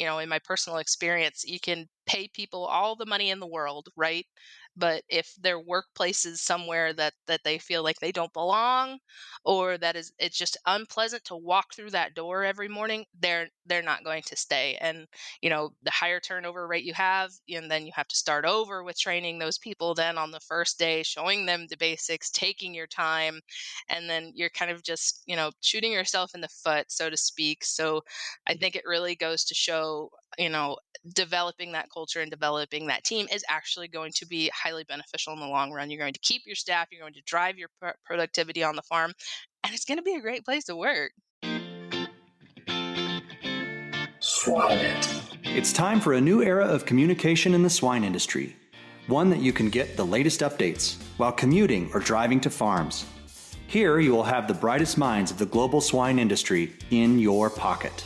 you 0.00 0.06
know, 0.06 0.18
in 0.18 0.28
my 0.30 0.40
personal 0.40 0.78
experience, 0.80 1.44
you 1.46 1.60
can 1.60 1.88
pay 2.06 2.28
people 2.28 2.66
all 2.66 2.96
the 2.96 3.06
money 3.06 3.30
in 3.30 3.40
the 3.40 3.46
world, 3.46 3.88
right? 3.96 4.26
But 4.76 5.04
if 5.08 5.34
their 5.40 5.58
workplace 5.60 6.24
is 6.24 6.40
somewhere 6.40 6.92
that 6.94 7.14
that 7.26 7.42
they 7.44 7.58
feel 7.58 7.82
like 7.82 7.98
they 8.00 8.12
don't 8.12 8.32
belong 8.32 8.98
or 9.44 9.78
that 9.78 9.96
is 9.96 10.12
it's 10.18 10.36
just 10.36 10.56
unpleasant 10.66 11.24
to 11.24 11.36
walk 11.36 11.74
through 11.74 11.90
that 11.90 12.14
door 12.14 12.44
every 12.44 12.68
morning, 12.68 13.04
they're 13.18 13.48
they're 13.66 13.82
not 13.82 14.04
going 14.04 14.22
to 14.26 14.36
stay. 14.36 14.76
And, 14.80 15.06
you 15.42 15.50
know, 15.50 15.70
the 15.82 15.90
higher 15.90 16.20
turnover 16.20 16.66
rate 16.66 16.84
you 16.84 16.94
have, 16.94 17.30
and 17.48 17.70
then 17.70 17.86
you 17.86 17.92
have 17.94 18.08
to 18.08 18.16
start 18.16 18.44
over 18.44 18.82
with 18.82 18.98
training 18.98 19.38
those 19.38 19.58
people 19.58 19.94
then 19.94 20.18
on 20.18 20.30
the 20.30 20.40
first 20.40 20.78
day, 20.78 21.02
showing 21.02 21.46
them 21.46 21.66
the 21.68 21.76
basics, 21.76 22.30
taking 22.30 22.74
your 22.74 22.86
time, 22.86 23.40
and 23.88 24.08
then 24.08 24.32
you're 24.34 24.50
kind 24.50 24.70
of 24.70 24.82
just, 24.82 25.22
you 25.26 25.36
know, 25.36 25.50
shooting 25.60 25.92
yourself 25.92 26.32
in 26.34 26.40
the 26.40 26.48
foot, 26.48 26.90
so 26.90 27.10
to 27.10 27.16
speak. 27.16 27.64
So 27.64 28.02
I 28.46 28.54
mm. 28.54 28.60
think 28.60 28.76
it 28.76 28.84
really 28.86 29.14
goes 29.14 29.44
to 29.44 29.54
show, 29.54 30.10
you 30.38 30.48
know, 30.48 30.76
developing 31.14 31.72
that 31.72 31.88
culture 31.92 32.20
and 32.20 32.30
developing 32.30 32.86
that 32.86 33.04
team 33.04 33.26
is 33.32 33.44
actually 33.48 33.88
going 33.88 34.12
to 34.16 34.26
be 34.26 34.50
highly 34.54 34.84
beneficial 34.84 35.32
in 35.32 35.40
the 35.40 35.46
long 35.46 35.72
run. 35.72 35.90
You're 35.90 36.00
going 36.00 36.12
to 36.12 36.20
keep 36.20 36.42
your 36.46 36.54
staff, 36.54 36.88
you're 36.90 37.00
going 37.00 37.14
to 37.14 37.22
drive 37.22 37.58
your 37.58 37.68
pr- 37.80 37.96
productivity 38.04 38.62
on 38.62 38.76
the 38.76 38.82
farm, 38.82 39.12
and 39.64 39.74
it's 39.74 39.84
going 39.84 39.98
to 39.98 40.02
be 40.02 40.14
a 40.14 40.20
great 40.20 40.44
place 40.44 40.64
to 40.64 40.76
work. 40.76 41.12
Swine 44.20 44.96
It's 45.44 45.72
time 45.72 46.00
for 46.00 46.12
a 46.14 46.20
new 46.20 46.42
era 46.42 46.66
of 46.66 46.84
communication 46.84 47.54
in 47.54 47.62
the 47.62 47.70
swine 47.70 48.04
industry. 48.04 48.56
One 49.06 49.30
that 49.30 49.40
you 49.40 49.52
can 49.52 49.70
get 49.70 49.96
the 49.96 50.04
latest 50.04 50.40
updates 50.40 50.96
while 51.16 51.32
commuting 51.32 51.90
or 51.92 52.00
driving 52.00 52.40
to 52.42 52.50
farms. 52.50 53.06
Here 53.66 53.98
you 53.98 54.12
will 54.12 54.24
have 54.24 54.46
the 54.46 54.54
brightest 54.54 54.98
minds 54.98 55.30
of 55.30 55.38
the 55.38 55.46
global 55.46 55.80
swine 55.80 56.18
industry 56.18 56.72
in 56.90 57.18
your 57.18 57.48
pocket. 57.48 58.04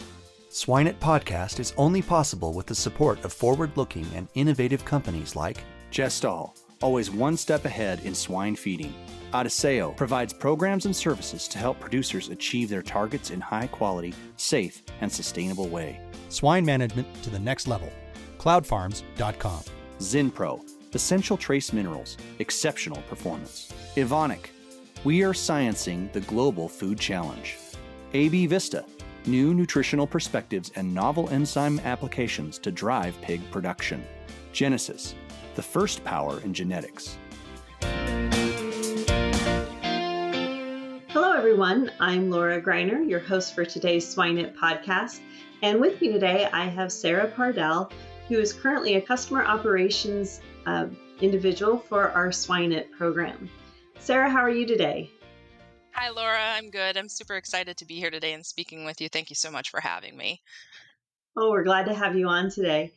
Swineit 0.54 1.00
Podcast 1.00 1.58
is 1.58 1.74
only 1.76 2.00
possible 2.00 2.52
with 2.52 2.66
the 2.66 2.76
support 2.76 3.24
of 3.24 3.32
forward 3.32 3.72
looking 3.74 4.06
and 4.14 4.28
innovative 4.34 4.84
companies 4.84 5.34
like 5.34 5.64
Gestal, 5.90 6.56
always 6.80 7.10
one 7.10 7.36
step 7.36 7.64
ahead 7.64 7.98
in 8.04 8.14
swine 8.14 8.54
feeding. 8.54 8.94
Odiseo 9.32 9.96
provides 9.96 10.32
programs 10.32 10.86
and 10.86 10.94
services 10.94 11.48
to 11.48 11.58
help 11.58 11.80
producers 11.80 12.28
achieve 12.28 12.68
their 12.68 12.82
targets 12.82 13.32
in 13.32 13.40
high 13.40 13.66
quality, 13.66 14.14
safe, 14.36 14.84
and 15.00 15.10
sustainable 15.10 15.66
way. 15.66 16.00
Swine 16.28 16.64
management 16.64 17.08
to 17.24 17.30
the 17.30 17.40
next 17.40 17.66
level. 17.66 17.90
Cloudfarms.com. 18.38 19.64
Zinpro, 19.98 20.62
essential 20.94 21.36
trace 21.36 21.72
minerals, 21.72 22.16
exceptional 22.38 23.02
performance. 23.08 23.72
Evonik, 23.96 24.50
we 25.02 25.24
are 25.24 25.32
sciencing 25.32 26.12
the 26.12 26.20
global 26.20 26.68
food 26.68 27.00
challenge. 27.00 27.56
AB 28.12 28.46
Vista, 28.46 28.84
new 29.26 29.54
nutritional 29.54 30.06
perspectives 30.06 30.70
and 30.76 30.94
novel 30.94 31.28
enzyme 31.30 31.78
applications 31.80 32.58
to 32.58 32.70
drive 32.70 33.20
pig 33.22 33.40
production. 33.50 34.04
Genesus, 34.52 35.14
the 35.54 35.62
first 35.62 36.04
power 36.04 36.40
in 36.40 36.52
genetics. 36.54 37.18
Hello, 41.08 41.32
everyone. 41.32 41.90
I'm 42.00 42.30
Laura 42.30 42.60
Greiner, 42.60 43.08
your 43.08 43.20
host 43.20 43.54
for 43.54 43.64
today's 43.64 44.14
Swineit 44.14 44.56
podcast. 44.56 45.20
And 45.62 45.80
with 45.80 46.00
me 46.00 46.12
today, 46.12 46.48
I 46.52 46.66
have 46.66 46.92
Sara 46.92 47.30
Pardall, 47.30 47.90
who 48.28 48.38
is 48.38 48.52
currently 48.52 48.96
a 48.96 49.00
customer 49.00 49.44
operations 49.44 50.40
uh, 50.66 50.86
individual 51.20 51.78
for 51.78 52.10
our 52.10 52.28
Swineit 52.28 52.90
program. 52.90 53.48
Sara, 53.98 54.28
how 54.28 54.40
are 54.40 54.50
you 54.50 54.66
today? 54.66 55.10
Hi, 55.96 56.10
Laura. 56.10 56.40
I'm 56.40 56.70
good. 56.70 56.96
I'm 56.96 57.08
super 57.08 57.36
excited 57.36 57.76
to 57.76 57.84
be 57.84 57.94
here 57.94 58.10
today 58.10 58.32
and 58.32 58.44
speaking 58.44 58.84
with 58.84 59.00
you. 59.00 59.08
Thank 59.08 59.30
you 59.30 59.36
so 59.36 59.52
much 59.52 59.70
for 59.70 59.80
having 59.80 60.16
me. 60.16 60.42
Oh, 61.36 61.50
we're 61.50 61.62
glad 61.62 61.86
to 61.86 61.94
have 61.94 62.16
you 62.16 62.26
on 62.26 62.50
today. 62.50 62.92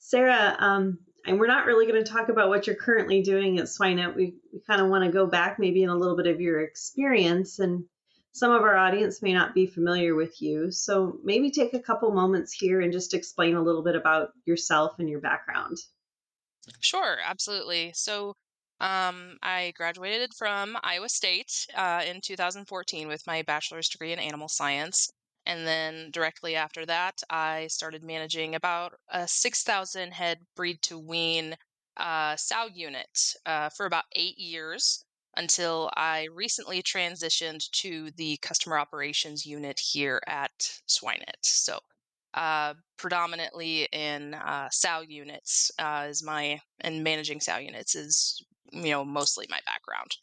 Sara, 0.00 0.56
um, 0.58 0.98
and 1.24 1.38
we're 1.38 1.46
not 1.46 1.66
really 1.66 1.86
going 1.86 2.02
to 2.02 2.10
talk 2.10 2.28
about 2.28 2.48
what 2.48 2.66
you're 2.66 2.74
currently 2.74 3.22
doing 3.22 3.60
at 3.60 3.66
Swineit. 3.66 4.16
We, 4.16 4.34
we 4.52 4.60
kind 4.66 4.80
of 4.80 4.88
want 4.88 5.04
to 5.04 5.12
go 5.12 5.26
back 5.26 5.60
maybe 5.60 5.84
in 5.84 5.90
a 5.90 5.96
little 5.96 6.16
bit 6.16 6.26
of 6.26 6.40
your 6.40 6.60
experience, 6.60 7.60
and 7.60 7.84
some 8.32 8.50
of 8.50 8.62
our 8.62 8.76
audience 8.76 9.22
may 9.22 9.32
not 9.32 9.54
be 9.54 9.66
familiar 9.66 10.16
with 10.16 10.42
you. 10.42 10.72
So 10.72 11.18
maybe 11.22 11.52
take 11.52 11.74
a 11.74 11.80
couple 11.80 12.12
moments 12.12 12.52
here 12.52 12.80
and 12.80 12.92
just 12.92 13.14
explain 13.14 13.54
a 13.54 13.62
little 13.62 13.84
bit 13.84 13.94
about 13.94 14.30
yourself 14.44 14.96
and 14.98 15.08
your 15.08 15.20
background. 15.20 15.76
Sure, 16.80 17.18
absolutely. 17.24 17.92
So, 17.94 18.34
um, 18.80 19.36
I 19.42 19.72
graduated 19.76 20.32
from 20.34 20.76
Iowa 20.82 21.08
State 21.08 21.66
uh, 21.74 22.02
in 22.06 22.20
2014 22.20 23.08
with 23.08 23.26
my 23.26 23.42
bachelor's 23.42 23.88
degree 23.88 24.12
in 24.12 24.18
animal 24.18 24.48
science. 24.48 25.10
And 25.46 25.66
then 25.66 26.10
directly 26.10 26.56
after 26.56 26.86
that, 26.86 27.22
I 27.28 27.66
started 27.68 28.02
managing 28.02 28.54
about 28.54 28.94
a 29.08 29.26
6,000 29.26 30.12
head 30.12 30.38
breed 30.54 30.80
to 30.82 30.98
wean 30.98 31.56
uh, 31.96 32.36
sow 32.36 32.66
unit 32.72 33.34
uh, 33.46 33.68
for 33.70 33.86
about 33.86 34.04
eight 34.12 34.38
years 34.38 35.04
until 35.36 35.90
I 35.96 36.28
recently 36.34 36.82
transitioned 36.82 37.70
to 37.72 38.10
the 38.16 38.36
customer 38.38 38.78
operations 38.78 39.46
unit 39.46 39.78
here 39.78 40.20
at 40.26 40.52
Swineit. 40.88 41.42
So, 41.42 41.78
uh, 42.34 42.74
predominantly 42.96 43.88
in 43.92 44.34
uh, 44.34 44.68
sow 44.70 45.00
units 45.00 45.70
uh, 45.78 46.06
is 46.08 46.22
my 46.22 46.60
and 46.80 47.02
managing 47.02 47.40
sow 47.40 47.58
units 47.58 47.94
is 47.94 48.42
you 48.72 48.90
know, 48.90 49.04
mostly 49.04 49.46
my 49.48 49.60
background. 49.66 50.16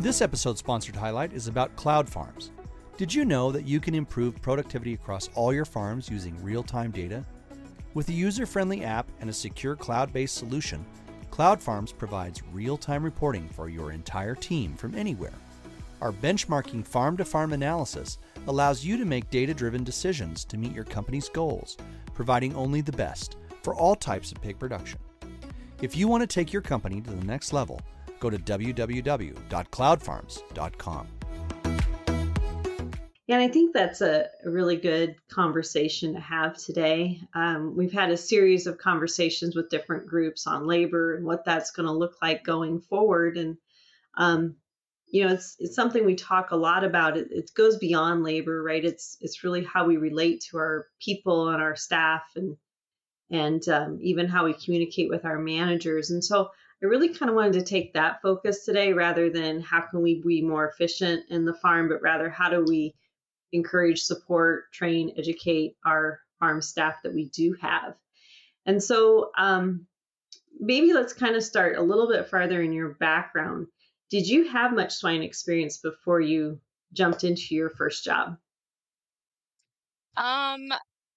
This 0.00 0.20
episode's 0.22 0.60
sponsored 0.60 0.96
highlight 0.96 1.32
is 1.32 1.48
about 1.48 1.74
cloud 1.76 2.08
farms. 2.08 2.52
Did 2.96 3.12
you 3.12 3.24
know 3.24 3.52
that 3.52 3.66
you 3.66 3.80
can 3.80 3.94
improve 3.94 4.40
productivity 4.42 4.94
across 4.94 5.28
all 5.34 5.52
your 5.52 5.64
farms 5.64 6.08
using 6.08 6.42
real 6.42 6.62
time 6.62 6.90
data? 6.90 7.24
With 7.94 8.08
a 8.08 8.12
user 8.12 8.46
friendly 8.46 8.84
app 8.84 9.08
and 9.20 9.30
a 9.30 9.32
secure 9.32 9.74
cloud 9.74 10.12
based 10.12 10.36
solution, 10.36 10.84
Cloud 11.30 11.62
Farms 11.62 11.92
provides 11.92 12.42
real 12.52 12.76
time 12.76 13.04
reporting 13.04 13.48
for 13.48 13.68
your 13.68 13.92
entire 13.92 14.34
team 14.34 14.74
from 14.74 14.94
anywhere. 14.94 15.34
Our 16.00 16.12
benchmarking 16.12 16.86
farm 16.86 17.16
to 17.16 17.24
farm 17.24 17.52
analysis 17.52 18.18
allows 18.46 18.84
you 18.84 18.96
to 18.96 19.04
make 19.04 19.30
data 19.30 19.54
driven 19.54 19.84
decisions 19.84 20.44
to 20.46 20.58
meet 20.58 20.72
your 20.72 20.84
company's 20.84 21.28
goals, 21.28 21.76
providing 22.14 22.54
only 22.54 22.80
the 22.80 22.92
best 22.92 23.36
for 23.62 23.74
all 23.74 23.94
types 23.94 24.32
of 24.32 24.40
pig 24.40 24.58
production. 24.58 24.98
If 25.80 25.96
you 25.96 26.08
want 26.08 26.22
to 26.22 26.26
take 26.26 26.52
your 26.52 26.62
company 26.62 27.00
to 27.00 27.10
the 27.10 27.24
next 27.24 27.52
level, 27.52 27.80
go 28.18 28.30
to 28.30 28.38
www.cloudfarms.com. 28.38 31.08
Yeah, 33.28 33.36
and 33.36 33.44
I 33.44 33.48
think 33.48 33.74
that's 33.74 34.00
a, 34.00 34.30
really 34.44 34.76
good 34.76 35.16
conversation 35.28 36.14
to 36.14 36.20
have 36.20 36.56
today. 36.56 37.20
Um, 37.34 37.76
we've 37.76 37.92
had 37.92 38.10
a 38.10 38.16
series 38.16 38.66
of 38.66 38.78
conversations 38.78 39.54
with 39.54 39.68
different 39.68 40.06
groups 40.06 40.46
on 40.46 40.66
labor 40.66 41.14
and 41.14 41.26
what 41.26 41.44
that's 41.44 41.70
going 41.70 41.86
to 41.86 41.92
look 41.92 42.16
like 42.22 42.42
going 42.42 42.80
forward. 42.80 43.36
And, 43.36 43.58
um, 44.16 44.56
you 45.06 45.26
know, 45.26 45.34
it's, 45.34 45.56
it's 45.60 45.76
something 45.76 46.06
we 46.06 46.14
talk 46.14 46.52
a 46.52 46.56
lot 46.56 46.84
about. 46.84 47.18
It, 47.18 47.28
it 47.30 47.50
goes 47.54 47.76
beyond 47.76 48.24
labor, 48.24 48.62
right? 48.62 48.84
It's 48.84 49.18
it's 49.20 49.44
really 49.44 49.62
how 49.62 49.86
we 49.86 49.98
relate 49.98 50.46
to 50.50 50.56
our 50.56 50.86
people 50.98 51.50
and 51.50 51.62
our 51.62 51.76
staff 51.76 52.22
and 52.34 52.56
and 53.30 53.66
um, 53.68 53.98
even 54.00 54.26
how 54.26 54.44
we 54.44 54.54
communicate 54.54 55.10
with 55.10 55.24
our 55.24 55.38
managers. 55.38 56.10
And 56.10 56.24
so 56.24 56.50
I 56.82 56.86
really 56.86 57.08
kind 57.08 57.28
of 57.28 57.34
wanted 57.34 57.54
to 57.54 57.62
take 57.62 57.92
that 57.94 58.22
focus 58.22 58.64
today 58.64 58.92
rather 58.92 59.30
than 59.30 59.60
how 59.60 59.80
can 59.80 60.00
we 60.00 60.22
be 60.22 60.42
more 60.42 60.68
efficient 60.68 61.24
in 61.28 61.44
the 61.44 61.54
farm, 61.54 61.88
but 61.88 62.02
rather 62.02 62.30
how 62.30 62.48
do 62.48 62.64
we 62.66 62.94
encourage, 63.52 64.02
support, 64.02 64.72
train, 64.72 65.14
educate 65.16 65.76
our 65.84 66.20
farm 66.38 66.62
staff 66.62 66.96
that 67.02 67.14
we 67.14 67.26
do 67.30 67.56
have. 67.60 67.94
And 68.66 68.82
so 68.82 69.30
um, 69.36 69.86
maybe 70.60 70.92
let's 70.92 71.12
kind 71.12 71.34
of 71.34 71.42
start 71.42 71.76
a 71.76 71.82
little 71.82 72.08
bit 72.08 72.28
farther 72.28 72.62
in 72.62 72.72
your 72.72 72.90
background. 72.90 73.66
Did 74.10 74.28
you 74.28 74.48
have 74.48 74.72
much 74.72 74.94
swine 74.94 75.22
experience 75.22 75.78
before 75.78 76.20
you 76.20 76.60
jumped 76.92 77.24
into 77.24 77.54
your 77.54 77.70
first 77.70 78.04
job? 78.04 78.36
Um, 80.16 80.72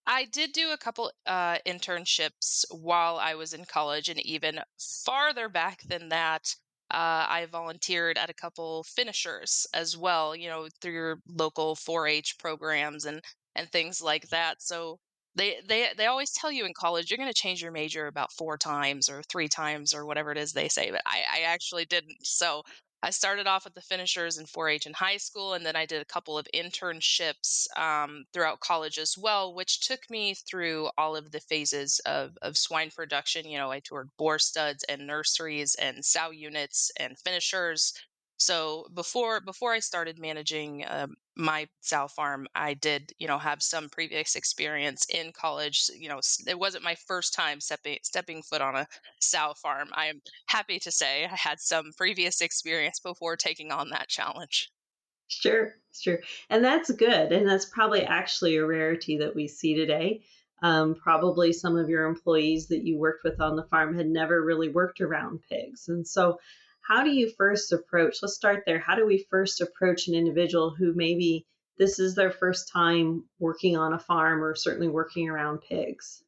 I 0.05 0.25
did 0.25 0.51
do 0.53 0.71
a 0.71 0.77
couple 0.77 1.11
uh, 1.25 1.57
internships 1.65 2.65
while 2.71 3.17
I 3.17 3.35
was 3.35 3.53
in 3.53 3.65
college, 3.65 4.09
and 4.09 4.19
even 4.25 4.59
farther 4.79 5.47
back 5.49 5.81
than 5.83 6.09
that, 6.09 6.55
uh, 6.91 7.25
I 7.29 7.47
volunteered 7.49 8.17
at 8.17 8.29
a 8.29 8.33
couple 8.33 8.83
finishers 8.83 9.65
as 9.73 9.95
well. 9.97 10.35
You 10.35 10.49
know, 10.49 10.67
through 10.81 10.93
your 10.93 11.21
local 11.27 11.75
4-H 11.75 12.37
programs 12.39 13.05
and 13.05 13.23
and 13.55 13.71
things 13.71 14.01
like 14.01 14.27
that. 14.29 14.61
So 14.61 14.99
they 15.35 15.61
they 15.65 15.89
they 15.95 16.07
always 16.07 16.31
tell 16.31 16.51
you 16.51 16.65
in 16.65 16.73
college 16.73 17.09
you're 17.09 17.17
going 17.17 17.29
to 17.29 17.33
change 17.33 17.61
your 17.61 17.71
major 17.71 18.07
about 18.07 18.33
four 18.33 18.57
times 18.57 19.07
or 19.09 19.23
three 19.23 19.47
times 19.47 19.93
or 19.93 20.05
whatever 20.05 20.31
it 20.31 20.37
is 20.37 20.53
they 20.53 20.67
say, 20.69 20.91
but 20.91 21.01
I, 21.05 21.23
I 21.31 21.41
actually 21.43 21.85
didn't. 21.85 22.25
So 22.25 22.63
I 23.03 23.09
started 23.09 23.47
off 23.47 23.63
with 23.63 23.73
the 23.73 23.81
finishers 23.81 24.37
in 24.37 24.45
4 24.45 24.69
H 24.69 24.85
in 24.85 24.93
high 24.93 25.17
school, 25.17 25.53
and 25.53 25.65
then 25.65 25.75
I 25.75 25.87
did 25.87 26.01
a 26.01 26.05
couple 26.05 26.37
of 26.37 26.47
internships 26.53 27.65
um, 27.75 28.25
throughout 28.31 28.59
college 28.59 28.99
as 28.99 29.17
well, 29.17 29.53
which 29.53 29.79
took 29.79 30.07
me 30.09 30.35
through 30.35 30.89
all 30.97 31.15
of 31.15 31.31
the 31.31 31.39
phases 31.39 31.99
of, 32.05 32.37
of 32.43 32.57
swine 32.57 32.91
production. 32.91 33.47
You 33.49 33.57
know, 33.57 33.71
I 33.71 33.79
toured 33.79 34.15
boar 34.17 34.37
studs 34.37 34.83
and 34.83 35.07
nurseries 35.07 35.73
and 35.75 36.05
sow 36.05 36.29
units 36.29 36.91
and 36.97 37.17
finishers. 37.17 37.93
So 38.41 38.87
before 38.93 39.39
before 39.39 39.71
I 39.71 39.79
started 39.79 40.17
managing 40.19 40.83
um, 40.87 41.15
my 41.35 41.67
sow 41.81 42.07
farm, 42.07 42.47
I 42.55 42.73
did 42.73 43.13
you 43.19 43.27
know 43.27 43.37
have 43.37 43.61
some 43.61 43.87
previous 43.89 44.35
experience 44.35 45.05
in 45.09 45.31
college. 45.31 45.89
You 45.95 46.09
know, 46.09 46.19
it 46.47 46.57
wasn't 46.59 46.83
my 46.83 46.95
first 46.95 47.33
time 47.33 47.61
stepping 47.61 47.99
stepping 48.03 48.41
foot 48.41 48.61
on 48.61 48.75
a 48.75 48.87
sow 49.19 49.53
farm. 49.53 49.89
I 49.93 50.07
am 50.07 50.21
happy 50.47 50.79
to 50.79 50.91
say 50.91 51.25
I 51.25 51.35
had 51.35 51.59
some 51.59 51.93
previous 51.95 52.41
experience 52.41 52.99
before 52.99 53.37
taking 53.37 53.71
on 53.71 53.89
that 53.91 54.09
challenge. 54.09 54.71
Sure, 55.27 55.75
sure. 55.93 56.19
And 56.49 56.63
that's 56.63 56.91
good. 56.91 57.31
And 57.31 57.47
that's 57.47 57.65
probably 57.65 58.03
actually 58.03 58.57
a 58.57 58.65
rarity 58.65 59.17
that 59.19 59.35
we 59.35 59.47
see 59.47 59.75
today. 59.75 60.23
Um, 60.61 60.93
probably 60.95 61.53
some 61.53 61.77
of 61.77 61.89
your 61.89 62.05
employees 62.05 62.67
that 62.67 62.83
you 62.83 62.97
worked 62.97 63.23
with 63.23 63.39
on 63.41 63.55
the 63.55 63.63
farm 63.63 63.95
had 63.95 64.07
never 64.07 64.43
really 64.43 64.69
worked 64.69 65.01
around 65.01 65.39
pigs. 65.49 65.87
And 65.87 66.05
so, 66.07 66.39
how 66.81 67.03
do 67.03 67.11
you 67.11 67.31
first 67.37 67.71
approach? 67.71 68.17
Let's 68.21 68.35
start 68.35 68.63
there. 68.65 68.79
How 68.79 68.95
do 68.95 69.05
we 69.05 69.25
first 69.29 69.61
approach 69.61 70.07
an 70.07 70.15
individual 70.15 70.73
who 70.77 70.93
maybe 70.93 71.45
this 71.77 71.99
is 71.99 72.15
their 72.15 72.31
first 72.31 72.69
time 72.71 73.23
working 73.39 73.77
on 73.77 73.93
a 73.93 73.99
farm 73.99 74.43
or 74.43 74.55
certainly 74.55 74.89
working 74.89 75.29
around 75.29 75.59
pigs? 75.61 76.23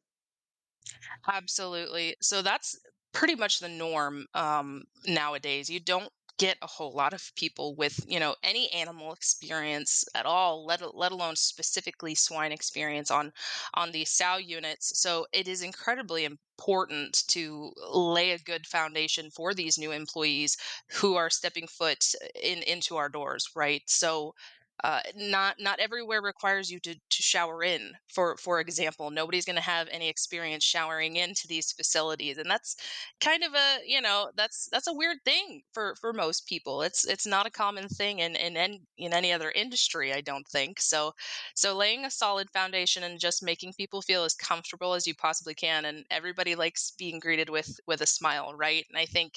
Absolutely. 1.26 2.16
So 2.20 2.42
that's 2.42 2.78
pretty 3.12 3.34
much 3.34 3.60
the 3.60 3.68
norm 3.68 4.26
um, 4.34 4.84
nowadays. 5.06 5.70
You 5.70 5.80
don't 5.80 6.10
get 6.38 6.58
a 6.62 6.66
whole 6.66 6.92
lot 6.92 7.12
of 7.14 7.32
people 7.36 7.74
with, 7.76 8.00
you 8.08 8.18
know, 8.20 8.34
any 8.42 8.70
animal 8.72 9.12
experience 9.12 10.04
at 10.14 10.26
all, 10.26 10.64
let 10.66 10.94
let 10.94 11.12
alone 11.12 11.36
specifically 11.36 12.14
swine 12.14 12.52
experience 12.52 13.10
on 13.10 13.32
on 13.74 13.92
these 13.92 14.10
sow 14.10 14.36
units. 14.36 14.98
So 15.00 15.26
it 15.32 15.48
is 15.48 15.62
incredibly 15.62 16.24
important 16.24 17.24
to 17.28 17.72
lay 17.92 18.32
a 18.32 18.38
good 18.38 18.66
foundation 18.66 19.30
for 19.30 19.54
these 19.54 19.78
new 19.78 19.92
employees 19.92 20.56
who 20.92 21.16
are 21.16 21.30
stepping 21.30 21.66
foot 21.66 22.04
in 22.40 22.62
into 22.62 22.96
our 22.96 23.08
doors, 23.08 23.48
right? 23.54 23.82
So 23.86 24.34
uh, 24.82 25.00
not 25.16 25.56
not 25.60 25.78
everywhere 25.78 26.20
requires 26.20 26.70
you 26.70 26.80
to 26.80 26.94
to 26.94 27.22
shower 27.22 27.62
in. 27.62 27.92
For 28.08 28.36
for 28.36 28.60
example, 28.60 29.10
nobody's 29.10 29.44
going 29.44 29.56
to 29.56 29.62
have 29.62 29.88
any 29.90 30.08
experience 30.08 30.64
showering 30.64 31.16
into 31.16 31.46
these 31.46 31.72
facilities, 31.72 32.38
and 32.38 32.50
that's 32.50 32.76
kind 33.20 33.44
of 33.44 33.54
a 33.54 33.78
you 33.86 34.00
know 34.00 34.30
that's 34.36 34.68
that's 34.72 34.88
a 34.88 34.92
weird 34.92 35.18
thing 35.24 35.62
for 35.72 35.94
for 36.00 36.12
most 36.12 36.46
people. 36.46 36.82
It's 36.82 37.04
it's 37.06 37.26
not 37.26 37.46
a 37.46 37.50
common 37.50 37.88
thing 37.88 38.18
in 38.18 38.34
in 38.36 38.56
in, 38.56 38.80
in 38.98 39.12
any 39.14 39.32
other 39.32 39.50
industry, 39.50 40.12
I 40.12 40.20
don't 40.20 40.46
think. 40.48 40.80
So 40.80 41.12
so 41.54 41.74
laying 41.76 42.04
a 42.04 42.10
solid 42.10 42.50
foundation 42.50 43.04
and 43.04 43.20
just 43.20 43.42
making 43.42 43.74
people 43.74 44.02
feel 44.02 44.24
as 44.24 44.34
comfortable 44.34 44.94
as 44.94 45.06
you 45.06 45.14
possibly 45.14 45.54
can, 45.54 45.84
and 45.84 46.04
everybody 46.10 46.54
likes 46.56 46.90
being 46.98 47.20
greeted 47.20 47.48
with 47.48 47.78
with 47.86 48.00
a 48.00 48.06
smile, 48.06 48.54
right? 48.56 48.84
And 48.90 48.98
I 48.98 49.06
think 49.06 49.34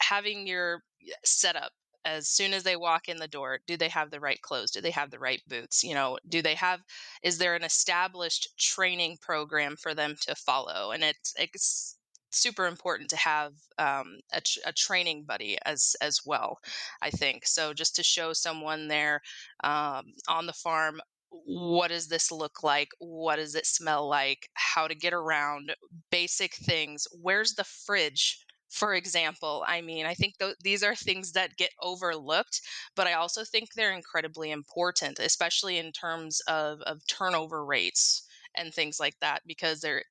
having 0.00 0.46
your 0.46 0.82
setup 1.24 1.72
as 2.04 2.28
soon 2.28 2.52
as 2.52 2.62
they 2.62 2.76
walk 2.76 3.08
in 3.08 3.16
the 3.18 3.28
door 3.28 3.60
do 3.66 3.76
they 3.76 3.88
have 3.88 4.10
the 4.10 4.20
right 4.20 4.40
clothes? 4.42 4.70
Do 4.70 4.80
they 4.80 4.90
have 4.90 5.10
the 5.10 5.18
right 5.18 5.42
boots? 5.48 5.82
You 5.84 5.94
know 5.94 6.18
do 6.28 6.42
they 6.42 6.54
have 6.54 6.80
is 7.22 7.38
there 7.38 7.54
an 7.54 7.64
established 7.64 8.48
training 8.58 9.18
program 9.20 9.76
for 9.76 9.94
them 9.94 10.16
to 10.22 10.34
follow? 10.34 10.92
And 10.92 11.02
it's 11.04 11.34
it's 11.38 11.96
super 12.30 12.66
important 12.66 13.10
to 13.10 13.16
have 13.16 13.52
um, 13.78 14.18
a, 14.32 14.40
a 14.66 14.72
training 14.72 15.24
buddy 15.24 15.58
as 15.66 15.94
as 16.00 16.20
well 16.24 16.58
i 17.02 17.10
think. 17.10 17.46
So 17.46 17.74
just 17.74 17.94
to 17.96 18.02
show 18.02 18.32
someone 18.32 18.88
there 18.88 19.20
um, 19.64 20.04
on 20.28 20.46
the 20.46 20.52
farm 20.52 21.00
what 21.46 21.88
does 21.88 22.08
this 22.08 22.30
look 22.30 22.62
like? 22.62 22.90
What 22.98 23.36
does 23.36 23.54
it 23.54 23.66
smell 23.66 24.06
like? 24.08 24.50
How 24.54 24.86
to 24.86 24.94
get 24.94 25.14
around? 25.14 25.74
Basic 26.10 26.54
things. 26.54 27.06
Where's 27.12 27.54
the 27.54 27.64
fridge 27.64 28.44
for 28.72 28.94
example. 28.94 29.64
I 29.66 29.80
mean, 29.82 30.06
I 30.06 30.14
think 30.14 30.38
th- 30.38 30.56
these 30.62 30.82
are 30.82 30.96
things 30.96 31.32
that 31.32 31.56
get 31.56 31.70
overlooked, 31.80 32.60
but 32.96 33.06
I 33.06 33.12
also 33.14 33.44
think 33.44 33.74
they're 33.74 33.92
incredibly 33.92 34.50
important, 34.50 35.18
especially 35.18 35.78
in 35.78 35.92
terms 35.92 36.40
of, 36.48 36.80
of 36.82 37.06
turnover 37.06 37.64
rates 37.64 38.26
and 38.56 38.74
things 38.74 38.98
like 39.00 39.18
that, 39.20 39.42
because 39.46 39.80
they're 39.80 40.04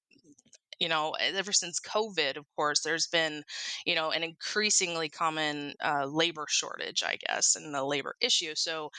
you 0.79 0.89
know 0.89 1.11
ever 1.19 1.51
since 1.53 1.79
covid 1.79 2.37
of 2.37 2.45
course 2.55 2.81
there's 2.81 3.07
been 3.07 3.43
you 3.85 3.93
know 3.95 4.11
an 4.11 4.23
increasingly 4.23 5.09
common 5.09 5.73
uh, 5.83 6.05
labor 6.05 6.45
shortage 6.49 7.03
i 7.03 7.17
guess 7.27 7.55
and 7.55 7.73
the 7.73 7.83
labor 7.83 8.15
issue 8.21 8.55
so 8.55 8.89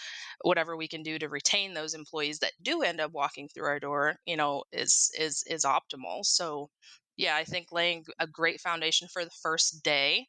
whatever 0.43 0.77
we 0.77 0.87
can 0.89 1.03
do 1.03 1.19
to 1.19 1.29
retain 1.29 1.75
those 1.75 1.95
employees 1.95 2.39
that 2.39 2.53
do 2.63 2.83
end 2.83 3.01
up 3.01 3.13
walking 3.13 3.49
through 3.49 3.67
our 3.67 3.81
door 3.81 4.17
you 4.27 4.37
know 4.37 4.63
is 4.73 5.11
is 5.19 5.43
is 5.49 5.65
optimal 5.65 6.25
so 6.25 6.71
yeah 7.17 7.37
i 7.37 7.45
think 7.45 7.73
laying 7.73 8.05
a 8.19 8.27
great 8.27 8.61
foundation 8.61 9.09
for 9.13 9.25
the 9.25 9.31
first 9.43 9.83
day 9.83 10.27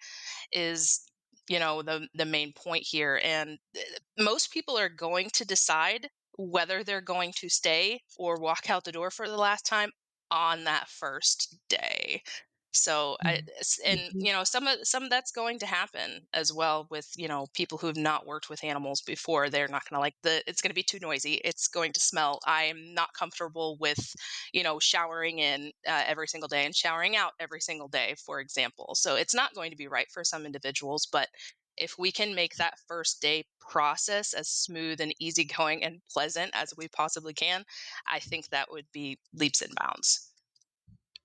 is 0.52 1.02
you 1.50 1.60
know 1.60 1.82
the 1.82 2.08
the 2.16 2.26
main 2.26 2.54
point 2.54 2.84
here 2.86 3.20
and 3.24 3.58
uh, 3.78 3.82
most 4.18 4.52
people 4.52 4.78
are 4.78 4.90
going 4.90 5.30
to 5.34 5.46
decide 5.46 6.08
whether 6.38 6.84
they're 6.84 7.02
going 7.02 7.32
to 7.36 7.50
stay 7.50 8.00
or 8.18 8.40
walk 8.40 8.70
out 8.70 8.84
the 8.84 8.92
door 8.92 9.12
for 9.12 9.28
the 9.28 9.38
last 9.38 9.66
time 9.66 9.92
on 10.32 10.64
that 10.64 10.88
first 10.90 11.58
day 11.70 12.22
so 12.76 13.18
I, 13.26 13.42
Mm, 13.42 13.50
s- 13.60 13.80
and 13.86 14.14
you 14.20 14.32
know 14.34 14.44
some 14.44 14.68
of 14.68 14.80
some 14.88 15.04
of 15.04 15.10
that's 15.10 15.32
going 15.32 15.60
to 15.60 15.66
happen 15.66 16.28
as 16.34 16.52
well 16.52 16.88
with 16.90 17.12
you 17.18 17.28
know 17.28 17.48
people 17.54 17.78
who 17.78 17.88
have 17.88 17.98
not 17.98 18.26
worked 18.26 18.50
with 18.50 18.64
animals 18.64 19.02
before 19.02 19.50
they're 19.50 19.68
not 19.68 19.88
going 19.90 19.98
to 19.98 20.02
like 20.02 20.16
the 20.24 20.44
it's 20.48 20.62
going 20.62 20.70
to 20.72 20.76
be 20.76 20.84
too 20.84 21.00
noisy 21.00 21.36
it's 21.46 21.68
going 21.68 21.94
to 21.94 22.00
smell 22.00 22.40
i 22.46 22.64
am 22.64 22.94
not 22.94 23.14
comfortable 23.14 23.78
with 23.80 24.16
you 24.54 24.64
know 24.64 24.80
showering 24.80 25.40
in 25.40 25.72
uh, 25.88 26.04
every 26.06 26.28
single 26.28 26.48
day 26.48 26.66
and 26.66 26.76
showering 26.76 27.16
out 27.16 27.34
every 27.40 27.62
single 27.62 27.88
day 27.88 28.16
for 28.16 28.40
example. 28.40 28.96
So 28.96 29.16
it's 29.16 29.34
not 29.36 29.54
going 29.54 29.72
to 29.72 29.78
be 29.78 29.88
right 29.88 30.10
for 30.12 30.24
some 30.24 30.46
individuals 30.46 31.06
but 31.12 31.30
if 31.78 31.98
we 31.98 32.12
can 32.12 32.36
make 32.36 32.56
that 32.56 32.80
first 32.88 33.22
day 33.22 33.46
process 33.60 34.34
as 34.34 34.48
smooth 34.48 35.02
and 35.02 35.14
easygoing 35.20 35.84
and 35.84 36.02
pleasant 36.12 36.52
as 36.54 36.74
we 36.78 36.88
possibly 36.88 37.34
can 37.34 37.66
i 38.08 38.20
think 38.20 38.50
that 38.50 38.70
would 38.72 38.92
be 38.92 39.20
leaps 39.34 39.62
and 39.62 39.74
bounds 39.76 40.33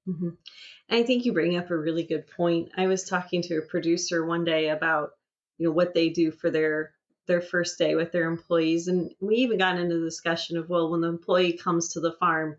Mhm. 0.08 0.36
I 0.90 1.02
think 1.04 1.24
you 1.26 1.32
bring 1.32 1.56
up 1.56 1.70
a 1.70 1.76
really 1.78 2.02
good 2.04 2.26
point. 2.28 2.70
I 2.76 2.86
was 2.88 3.04
talking 3.04 3.42
to 3.42 3.58
a 3.58 3.62
producer 3.62 4.24
one 4.24 4.44
day 4.44 4.70
about, 4.70 5.12
you 5.58 5.66
know, 5.66 5.72
what 5.72 5.94
they 5.94 6.08
do 6.10 6.30
for 6.32 6.50
their 6.50 6.94
their 7.26 7.40
first 7.42 7.78
day 7.78 7.94
with 7.94 8.10
their 8.12 8.26
employees, 8.28 8.88
and 8.88 9.14
we 9.20 9.36
even 9.36 9.58
got 9.58 9.78
into 9.78 9.98
the 9.98 10.04
discussion 10.06 10.56
of, 10.56 10.68
well, 10.70 10.90
when 10.90 11.02
the 11.02 11.08
employee 11.08 11.52
comes 11.52 11.90
to 11.92 12.00
the 12.00 12.12
farm, 12.12 12.56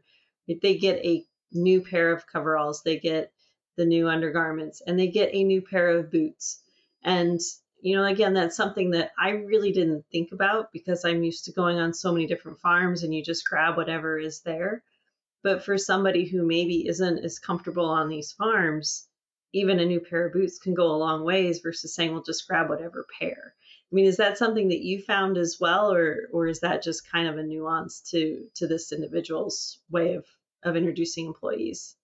they 0.47 0.77
get 0.77 1.03
a 1.05 1.25
new 1.51 1.81
pair 1.81 2.11
of 2.13 2.27
coveralls, 2.27 2.83
they 2.83 2.99
get 2.99 3.33
the 3.77 3.85
new 3.85 4.07
undergarments, 4.07 4.81
and 4.81 4.99
they 4.99 5.07
get 5.07 5.33
a 5.33 5.43
new 5.43 5.61
pair 5.61 5.89
of 5.97 6.11
boots. 6.11 6.61
And 7.03 7.39
you 7.81 7.95
know, 7.97 8.05
again, 8.05 8.33
that's 8.33 8.55
something 8.57 8.91
that 8.91 9.11
I 9.17 9.31
really 9.31 9.71
didn't 9.71 10.05
think 10.11 10.31
about 10.33 10.71
because 10.71 11.03
I'm 11.05 11.23
used 11.23 11.45
to 11.45 11.51
going 11.53 11.79
on 11.79 11.93
so 11.93 12.11
many 12.13 12.27
different 12.27 12.59
farms, 12.59 13.03
and 13.03 13.13
you 13.15 13.23
just 13.23 13.47
grab 13.49 13.75
whatever 13.77 14.19
is 14.19 14.41
there 14.41 14.83
but 15.43 15.63
for 15.63 15.77
somebody 15.77 16.25
who 16.25 16.45
maybe 16.45 16.87
isn't 16.87 17.23
as 17.23 17.39
comfortable 17.39 17.85
on 17.85 18.09
these 18.09 18.31
farms, 18.31 19.07
even 19.53 19.79
a 19.79 19.85
new 19.85 19.99
pair 19.99 20.27
of 20.27 20.33
boots 20.33 20.59
can 20.59 20.73
go 20.73 20.91
a 20.91 20.97
long 20.97 21.23
ways 21.23 21.59
versus 21.59 21.93
saying, 21.95 22.11
well, 22.11 22.23
just 22.23 22.47
grab 22.47 22.69
whatever 22.69 23.05
pair. 23.19 23.55
I 23.91 23.95
mean, 23.95 24.05
is 24.05 24.17
that 24.17 24.37
something 24.37 24.69
that 24.69 24.83
you 24.83 25.01
found 25.01 25.37
as 25.37 25.57
well, 25.59 25.91
or 25.91 26.29
or 26.31 26.47
is 26.47 26.59
that 26.59 26.83
just 26.83 27.09
kind 27.11 27.27
of 27.27 27.37
a 27.37 27.43
nuance 27.43 28.01
to 28.11 28.47
to 28.55 28.67
this 28.67 28.91
individual's 28.91 29.79
way 29.89 30.13
of 30.13 30.25
of 30.63 30.75
introducing 30.75 31.25
employees? 31.25 31.95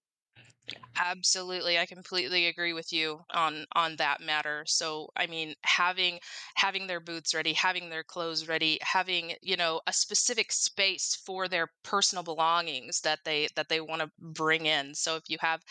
Absolutely, 0.97 1.77
I 1.77 1.85
completely 1.85 2.45
agree 2.47 2.71
with 2.71 2.93
you 2.93 3.25
on 3.31 3.65
on 3.73 3.97
that 3.97 4.21
matter. 4.21 4.63
So, 4.65 5.09
I 5.17 5.27
mean, 5.27 5.55
having 5.65 6.19
having 6.55 6.87
their 6.87 7.01
boots 7.01 7.33
ready, 7.33 7.51
having 7.53 7.89
their 7.89 8.03
clothes 8.03 8.47
ready, 8.47 8.79
having, 8.81 9.35
you 9.41 9.57
know, 9.57 9.81
a 9.87 9.93
specific 9.93 10.53
space 10.53 11.13
for 11.15 11.49
their 11.49 11.67
personal 11.83 12.23
belongings 12.23 13.01
that 13.01 13.19
they 13.25 13.49
that 13.55 13.67
they 13.67 13.81
want 13.81 14.01
to 14.03 14.11
bring 14.17 14.65
in. 14.67 14.95
So, 14.95 15.17
if 15.17 15.23
you 15.27 15.37
have 15.41 15.61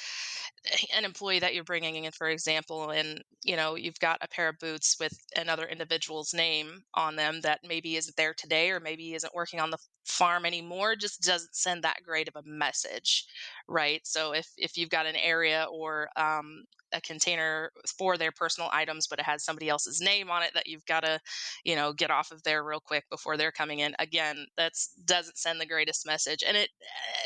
an 0.94 1.04
employee 1.04 1.38
that 1.38 1.54
you're 1.54 1.64
bringing 1.64 2.04
in, 2.04 2.12
for 2.12 2.28
example, 2.28 2.90
and, 2.90 3.22
you 3.42 3.56
know, 3.56 3.74
you've 3.74 3.98
got 3.98 4.18
a 4.22 4.28
pair 4.28 4.48
of 4.48 4.58
boots 4.58 4.96
with 4.98 5.12
another 5.36 5.66
individual's 5.66 6.32
name 6.34 6.82
on 6.94 7.16
them 7.16 7.40
that 7.42 7.60
maybe 7.64 7.96
isn't 7.96 8.16
there 8.16 8.34
today 8.34 8.70
or 8.70 8.80
maybe 8.80 9.14
isn't 9.14 9.34
working 9.34 9.60
on 9.60 9.70
the 9.70 9.78
farm 10.04 10.44
anymore, 10.44 10.96
just 10.96 11.22
doesn't 11.22 11.54
send 11.54 11.82
that 11.82 12.02
great 12.02 12.28
of 12.28 12.36
a 12.36 12.42
message 12.48 13.26
right? 13.68 14.06
So 14.06 14.32
if 14.34 14.48
if 14.56 14.76
you've 14.84 14.90
got 14.90 15.06
an 15.06 15.16
area 15.16 15.66
or 15.72 16.08
um, 16.16 16.64
a 16.92 17.00
container 17.00 17.70
for 17.98 18.18
their 18.18 18.32
personal 18.32 18.68
items, 18.70 19.06
but 19.06 19.18
it 19.18 19.24
has 19.24 19.42
somebody 19.42 19.70
else's 19.70 20.02
name 20.02 20.30
on 20.30 20.42
it 20.42 20.50
that 20.52 20.66
you've 20.66 20.84
got 20.84 21.00
to, 21.00 21.18
you 21.64 21.74
know, 21.74 21.94
get 21.94 22.10
off 22.10 22.30
of 22.30 22.42
there 22.42 22.62
real 22.62 22.80
quick 22.80 23.04
before 23.10 23.38
they're 23.38 23.50
coming 23.50 23.78
in. 23.78 23.94
Again, 23.98 24.46
that's 24.58 24.92
doesn't 25.06 25.38
send 25.38 25.58
the 25.58 25.66
greatest 25.66 26.06
message, 26.06 26.44
and 26.46 26.56
it 26.56 26.68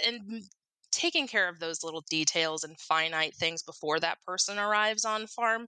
and 0.06 0.44
taking 0.92 1.26
care 1.26 1.48
of 1.48 1.58
those 1.58 1.82
little 1.82 2.04
details 2.08 2.62
and 2.62 2.78
finite 2.78 3.34
things 3.34 3.62
before 3.64 3.98
that 4.00 4.18
person 4.24 4.58
arrives 4.58 5.04
on 5.04 5.26
farm 5.26 5.66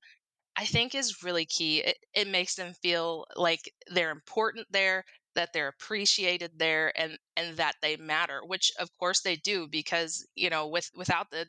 I 0.56 0.66
think 0.66 0.94
is 0.94 1.22
really 1.22 1.46
key. 1.46 1.78
It, 1.78 1.96
it 2.14 2.28
makes 2.28 2.54
them 2.54 2.74
feel 2.82 3.26
like 3.36 3.72
they're 3.88 4.10
important 4.10 4.66
there, 4.70 5.04
that 5.40 5.52
they're 5.54 5.68
appreciated 5.68 6.52
there, 6.58 6.92
and 7.00 7.18
and 7.36 7.56
that 7.58 7.76
they 7.82 7.96
matter. 7.96 8.42
Which 8.46 8.72
of 8.78 8.90
course 8.98 9.22
they 9.22 9.36
do, 9.36 9.68
because 9.68 10.26
you 10.36 10.50
know, 10.50 10.68
with 10.68 10.90
without 10.96 11.30
the 11.32 11.46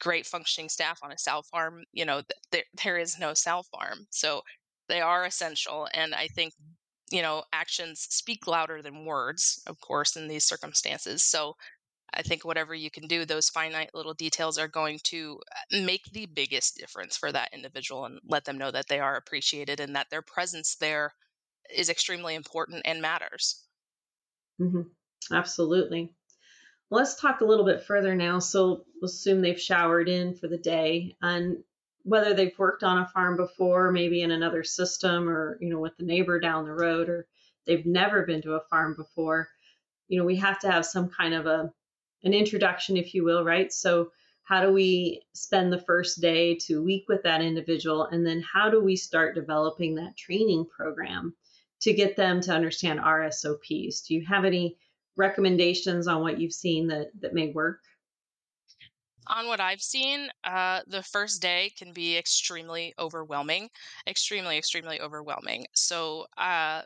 great 0.00 0.26
functioning 0.26 0.68
staff 0.68 0.98
on 1.02 1.12
a 1.12 1.18
sow 1.18 1.42
farm, 1.42 1.84
you 1.92 2.04
know, 2.04 2.22
th- 2.22 2.40
there 2.50 2.64
there 2.84 2.98
is 2.98 3.18
no 3.18 3.34
sow 3.34 3.62
farm. 3.62 4.06
So 4.10 4.42
they 4.88 5.00
are 5.00 5.24
essential 5.24 5.88
and 5.94 6.14
i 6.14 6.28
think 6.28 6.54
you 7.10 7.20
know 7.22 7.42
actions 7.52 8.06
speak 8.10 8.46
louder 8.46 8.82
than 8.82 9.04
words 9.04 9.60
of 9.66 9.80
course 9.80 10.16
in 10.16 10.28
these 10.28 10.44
circumstances 10.44 11.24
so 11.24 11.56
i 12.14 12.22
think 12.22 12.44
whatever 12.44 12.74
you 12.74 12.90
can 12.90 13.06
do 13.08 13.24
those 13.24 13.48
finite 13.50 13.90
little 13.94 14.14
details 14.14 14.58
are 14.58 14.68
going 14.68 14.98
to 15.04 15.40
uh, 15.74 15.82
make 15.84 16.04
the 16.12 16.26
biggest 16.26 16.76
difference 16.76 17.16
for 17.16 17.32
that 17.32 17.50
individual 17.52 18.04
and 18.06 18.20
let 18.28 18.44
them 18.44 18.58
know 18.58 18.70
that 18.70 18.88
they 18.88 19.00
are 19.00 19.16
appreciated 19.16 19.80
and 19.80 19.96
that 19.96 20.08
their 20.10 20.22
presence 20.22 20.76
there 20.76 21.12
is 21.74 21.88
extremely 21.88 22.34
important 22.34 22.82
and 22.84 23.00
matters 23.02 23.66
hmm 24.58 24.82
Absolutely. 25.32 26.12
Let's 26.90 27.20
talk 27.20 27.40
a 27.40 27.44
little 27.44 27.64
bit 27.64 27.82
further 27.82 28.14
now. 28.14 28.38
So 28.38 28.84
assume 29.02 29.40
they've 29.40 29.60
showered 29.60 30.08
in 30.08 30.34
for 30.34 30.46
the 30.46 30.58
day 30.58 31.16
and 31.20 31.64
whether 32.04 32.32
they've 32.32 32.56
worked 32.58 32.84
on 32.84 32.98
a 32.98 33.08
farm 33.08 33.36
before, 33.36 33.90
maybe 33.90 34.22
in 34.22 34.30
another 34.30 34.62
system 34.62 35.28
or, 35.28 35.58
you 35.60 35.68
know, 35.68 35.80
with 35.80 35.96
the 35.96 36.04
neighbor 36.04 36.38
down 36.38 36.64
the 36.64 36.72
road, 36.72 37.08
or 37.08 37.26
they've 37.66 37.86
never 37.86 38.24
been 38.24 38.40
to 38.42 38.54
a 38.54 38.60
farm 38.70 38.94
before, 38.94 39.48
you 40.06 40.18
know, 40.18 40.24
we 40.24 40.36
have 40.36 40.60
to 40.60 40.70
have 40.70 40.86
some 40.86 41.08
kind 41.08 41.34
of 41.34 41.46
a 41.46 41.72
an 42.22 42.32
introduction, 42.32 42.96
if 42.96 43.14
you 43.14 43.24
will, 43.24 43.44
right? 43.44 43.72
So 43.72 44.12
how 44.44 44.60
do 44.60 44.72
we 44.72 45.22
spend 45.34 45.72
the 45.72 45.80
first 45.80 46.20
day 46.20 46.54
to 46.66 46.84
week 46.84 47.06
with 47.08 47.24
that 47.24 47.42
individual? 47.42 48.04
And 48.04 48.24
then 48.24 48.42
how 48.42 48.70
do 48.70 48.82
we 48.82 48.96
start 48.96 49.34
developing 49.34 49.96
that 49.96 50.16
training 50.16 50.66
program 50.66 51.34
to 51.80 51.92
get 51.92 52.16
them 52.16 52.40
to 52.42 52.52
understand 52.52 53.00
our 53.00 53.30
SOPs? 53.30 54.02
Do 54.02 54.14
you 54.14 54.24
have 54.26 54.44
any 54.44 54.76
recommendations 55.16 56.08
on 56.08 56.22
what 56.22 56.40
you've 56.40 56.52
seen 56.52 56.88
that 56.88 57.08
that 57.20 57.34
may 57.34 57.52
work? 57.52 57.80
on 59.28 59.46
what 59.48 59.60
I've 59.60 59.82
seen, 59.82 60.28
uh, 60.44 60.82
the 60.86 61.02
first 61.02 61.42
day 61.42 61.72
can 61.76 61.92
be 61.92 62.16
extremely 62.16 62.94
overwhelming, 62.98 63.70
extremely, 64.06 64.56
extremely 64.56 65.00
overwhelming. 65.00 65.66
So, 65.74 66.26
uh, 66.36 66.82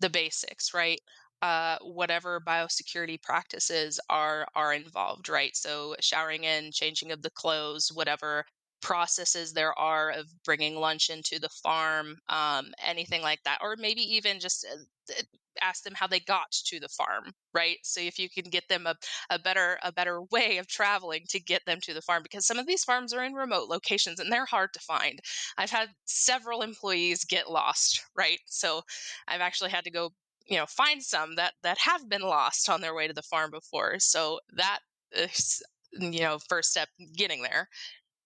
the 0.00 0.10
basics, 0.10 0.74
right? 0.74 1.00
Uh, 1.42 1.78
whatever 1.82 2.40
biosecurity 2.40 3.20
practices 3.20 3.98
are 4.08 4.46
are 4.54 4.72
involved, 4.74 5.28
right? 5.28 5.56
So, 5.56 5.96
showering 6.00 6.44
in, 6.44 6.70
changing 6.72 7.12
of 7.12 7.22
the 7.22 7.30
clothes, 7.30 7.90
whatever 7.92 8.44
processes 8.82 9.52
there 9.52 9.78
are 9.78 10.10
of 10.10 10.26
bringing 10.44 10.76
lunch 10.76 11.10
into 11.10 11.38
the 11.38 11.48
farm, 11.62 12.16
um, 12.28 12.72
anything 12.86 13.22
like 13.22 13.42
that, 13.44 13.58
or 13.62 13.76
maybe 13.78 14.02
even 14.02 14.40
just 14.40 14.66
uh, 15.10 15.14
ask 15.60 15.84
them 15.84 15.94
how 15.94 16.06
they 16.06 16.20
got 16.20 16.50
to 16.50 16.80
the 16.80 16.88
farm 16.88 17.32
right? 17.54 17.76
So 17.82 18.00
if 18.00 18.18
you 18.18 18.28
can 18.30 18.44
get 18.50 18.68
them 18.68 18.86
a, 18.86 18.94
a 19.30 19.38
better 19.38 19.78
a 19.82 19.92
better 19.92 20.22
way 20.32 20.58
of 20.58 20.66
traveling 20.66 21.24
to 21.28 21.40
get 21.40 21.62
them 21.66 21.78
to 21.82 21.94
the 21.94 22.02
farm 22.02 22.22
because 22.22 22.46
some 22.46 22.58
of 22.58 22.66
these 22.66 22.84
farms 22.84 23.12
are 23.12 23.22
in 23.24 23.34
remote 23.34 23.68
locations 23.68 24.20
and 24.20 24.32
they're 24.32 24.46
hard 24.46 24.72
to 24.74 24.80
find. 24.80 25.20
I've 25.58 25.70
had 25.70 25.90
several 26.04 26.62
employees 26.62 27.24
get 27.24 27.50
lost 27.50 28.02
right? 28.16 28.38
So 28.46 28.82
i've 29.28 29.40
actually 29.40 29.70
had 29.70 29.84
to 29.84 29.90
go 29.90 30.10
you 30.46 30.56
know 30.56 30.66
find 30.66 31.02
some 31.02 31.34
that 31.36 31.54
that 31.62 31.78
have 31.78 32.08
been 32.08 32.22
lost 32.22 32.68
on 32.68 32.80
their 32.80 32.94
way 32.94 33.06
to 33.06 33.14
the 33.14 33.22
farm 33.22 33.50
before. 33.50 33.98
So 33.98 34.40
that 34.56 34.80
is 35.12 35.62
you 35.92 36.20
know 36.20 36.38
first 36.48 36.70
step 36.70 36.88
getting 37.16 37.42
there 37.42 37.68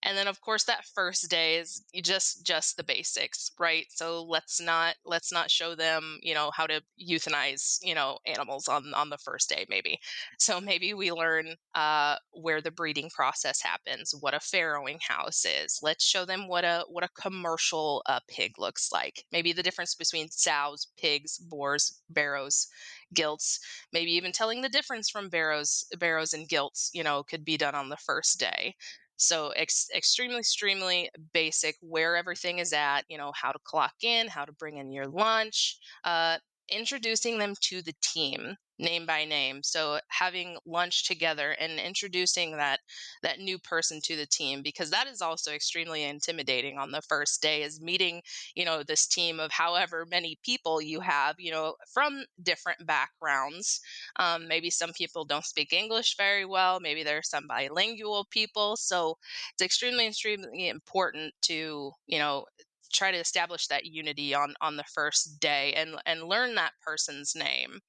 and 0.07 0.17
then 0.17 0.27
of 0.27 0.41
course 0.41 0.63
that 0.63 0.85
first 0.95 1.29
day 1.29 1.57
is 1.57 1.83
just 2.03 2.45
just 2.45 2.77
the 2.77 2.83
basics 2.83 3.51
right? 3.59 3.85
So 3.89 4.23
let's 4.23 4.61
not 4.61 4.95
let's 5.05 5.31
not 5.31 5.51
show 5.51 5.75
them 5.75 6.19
you 6.23 6.33
know 6.33 6.51
how 6.55 6.65
to 6.67 6.81
euthanize 7.01 7.77
you 7.83 7.93
know 7.93 8.19
animals 8.25 8.67
on 8.69 8.93
on 8.95 9.09
the 9.09 9.17
first 9.17 9.49
day 9.49 9.65
maybe. 9.69 9.99
So 10.39 10.61
maybe 10.61 10.93
we 10.93 11.11
learn 11.11 11.55
uh, 11.75 12.15
where 12.31 12.61
the 12.61 12.71
breeding 12.71 13.09
process 13.09 13.61
happens 13.61 14.15
what 14.19 14.33
a 14.33 14.39
farrowing 14.39 15.01
house 15.01 15.45
is. 15.45 15.79
Let's 15.83 16.05
show 16.05 16.25
them 16.25 16.47
what 16.47 16.63
a 16.63 16.85
what 16.89 17.03
a 17.03 17.21
commercial 17.21 18.01
uh, 18.07 18.21
pig 18.29 18.53
looks 18.57 18.91
like. 18.91 19.25
Maybe 19.31 19.53
the 19.53 19.63
difference 19.63 19.95
between 19.95 20.29
sows 20.29 20.87
pigs 20.97 21.37
boars 21.37 22.01
barrows 22.09 22.67
gilts. 23.13 23.59
Maybe 23.93 24.11
even 24.13 24.31
telling 24.31 24.61
the 24.61 24.69
difference 24.69 25.09
from 25.09 25.29
barrows 25.29 25.85
barrows 25.97 26.33
and 26.33 26.47
gilts 26.47 26.89
you 26.93 27.03
know 27.03 27.23
could 27.23 27.43
be 27.45 27.57
done 27.57 27.75
on 27.75 27.89
the 27.89 27.97
first 27.97 28.39
day 28.39 28.75
so 29.17 29.49
ex- 29.49 29.89
extremely, 29.95 30.37
extremely 30.39 31.09
basic 31.33 31.75
where 31.81 32.15
everything 32.15 32.59
is 32.59 32.73
at, 32.73 33.01
you 33.09 33.17
know, 33.17 33.31
how 33.35 33.51
to 33.51 33.59
clock 33.63 33.93
in, 34.01 34.27
how 34.27 34.45
to 34.45 34.51
bring 34.53 34.77
in 34.77 34.91
your 34.91 35.07
lunch, 35.07 35.77
uh, 36.03 36.37
introducing 36.69 37.37
them 37.37 37.53
to 37.61 37.81
the 37.81 37.93
team 38.01 38.55
name 38.79 39.05
by 39.05 39.25
name. 39.25 39.63
So 39.63 39.99
having 40.09 40.57
lunch 40.65 41.07
together 41.07 41.51
and 41.51 41.79
introducing 41.79 42.51
that 42.57 42.79
that 43.23 43.39
new 43.39 43.57
person 43.59 43.99
to 44.03 44.15
the 44.15 44.25
team 44.25 44.61
because 44.61 44.89
that 44.91 45.07
is 45.07 45.21
also 45.21 45.51
extremely 45.53 46.03
intimidating 46.03 46.77
on 46.77 46.91
the 46.91 47.01
first 47.01 47.41
day 47.41 47.63
is 47.63 47.81
meeting 47.81 48.21
you 48.55 48.65
know 48.65 48.83
this 48.83 49.07
team 49.07 49.39
of 49.39 49.51
however 49.51 50.05
many 50.09 50.37
people 50.43 50.81
you 50.81 50.99
have 50.99 51.35
you 51.39 51.51
know 51.51 51.75
from 51.93 52.23
different 52.43 52.85
backgrounds. 52.85 53.79
Um, 54.17 54.47
maybe 54.47 54.69
some 54.69 54.93
people 54.93 55.25
don't 55.25 55.45
speak 55.45 55.73
english 55.73 56.15
very 56.17 56.45
well 56.45 56.79
maybe 56.79 57.03
there's 57.03 57.29
some 57.29 57.47
bilingual 57.47 58.25
people. 58.29 58.77
So 58.77 59.17
it's 59.53 59.61
extremely 59.61 60.07
extremely 60.07 60.69
important 60.69 61.33
to 61.43 61.91
you 62.07 62.19
know 62.19 62.45
try 62.93 63.11
to 63.11 63.17
establish 63.17 63.67
that 63.67 63.85
unity 63.85 64.33
on 64.33 64.53
on 64.61 64.77
the 64.77 64.83
first 64.83 65.39
day 65.39 65.73
and 65.73 65.95
and 66.05 66.23
learn 66.23 66.55
that 66.55 66.71
person's 66.81 67.35
name 67.35 67.79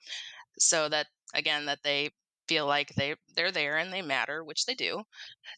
so 0.59 0.89
that 0.89 1.07
again 1.35 1.67
that 1.67 1.83
they 1.83 2.11
feel 2.49 2.67
like 2.67 2.95
they 2.95 3.15
they're 3.37 3.53
there 3.53 3.77
and 3.77 3.93
they 3.93 4.03
matter 4.03 4.43
which 4.43 4.65
they 4.67 4.75
do. 4.75 5.03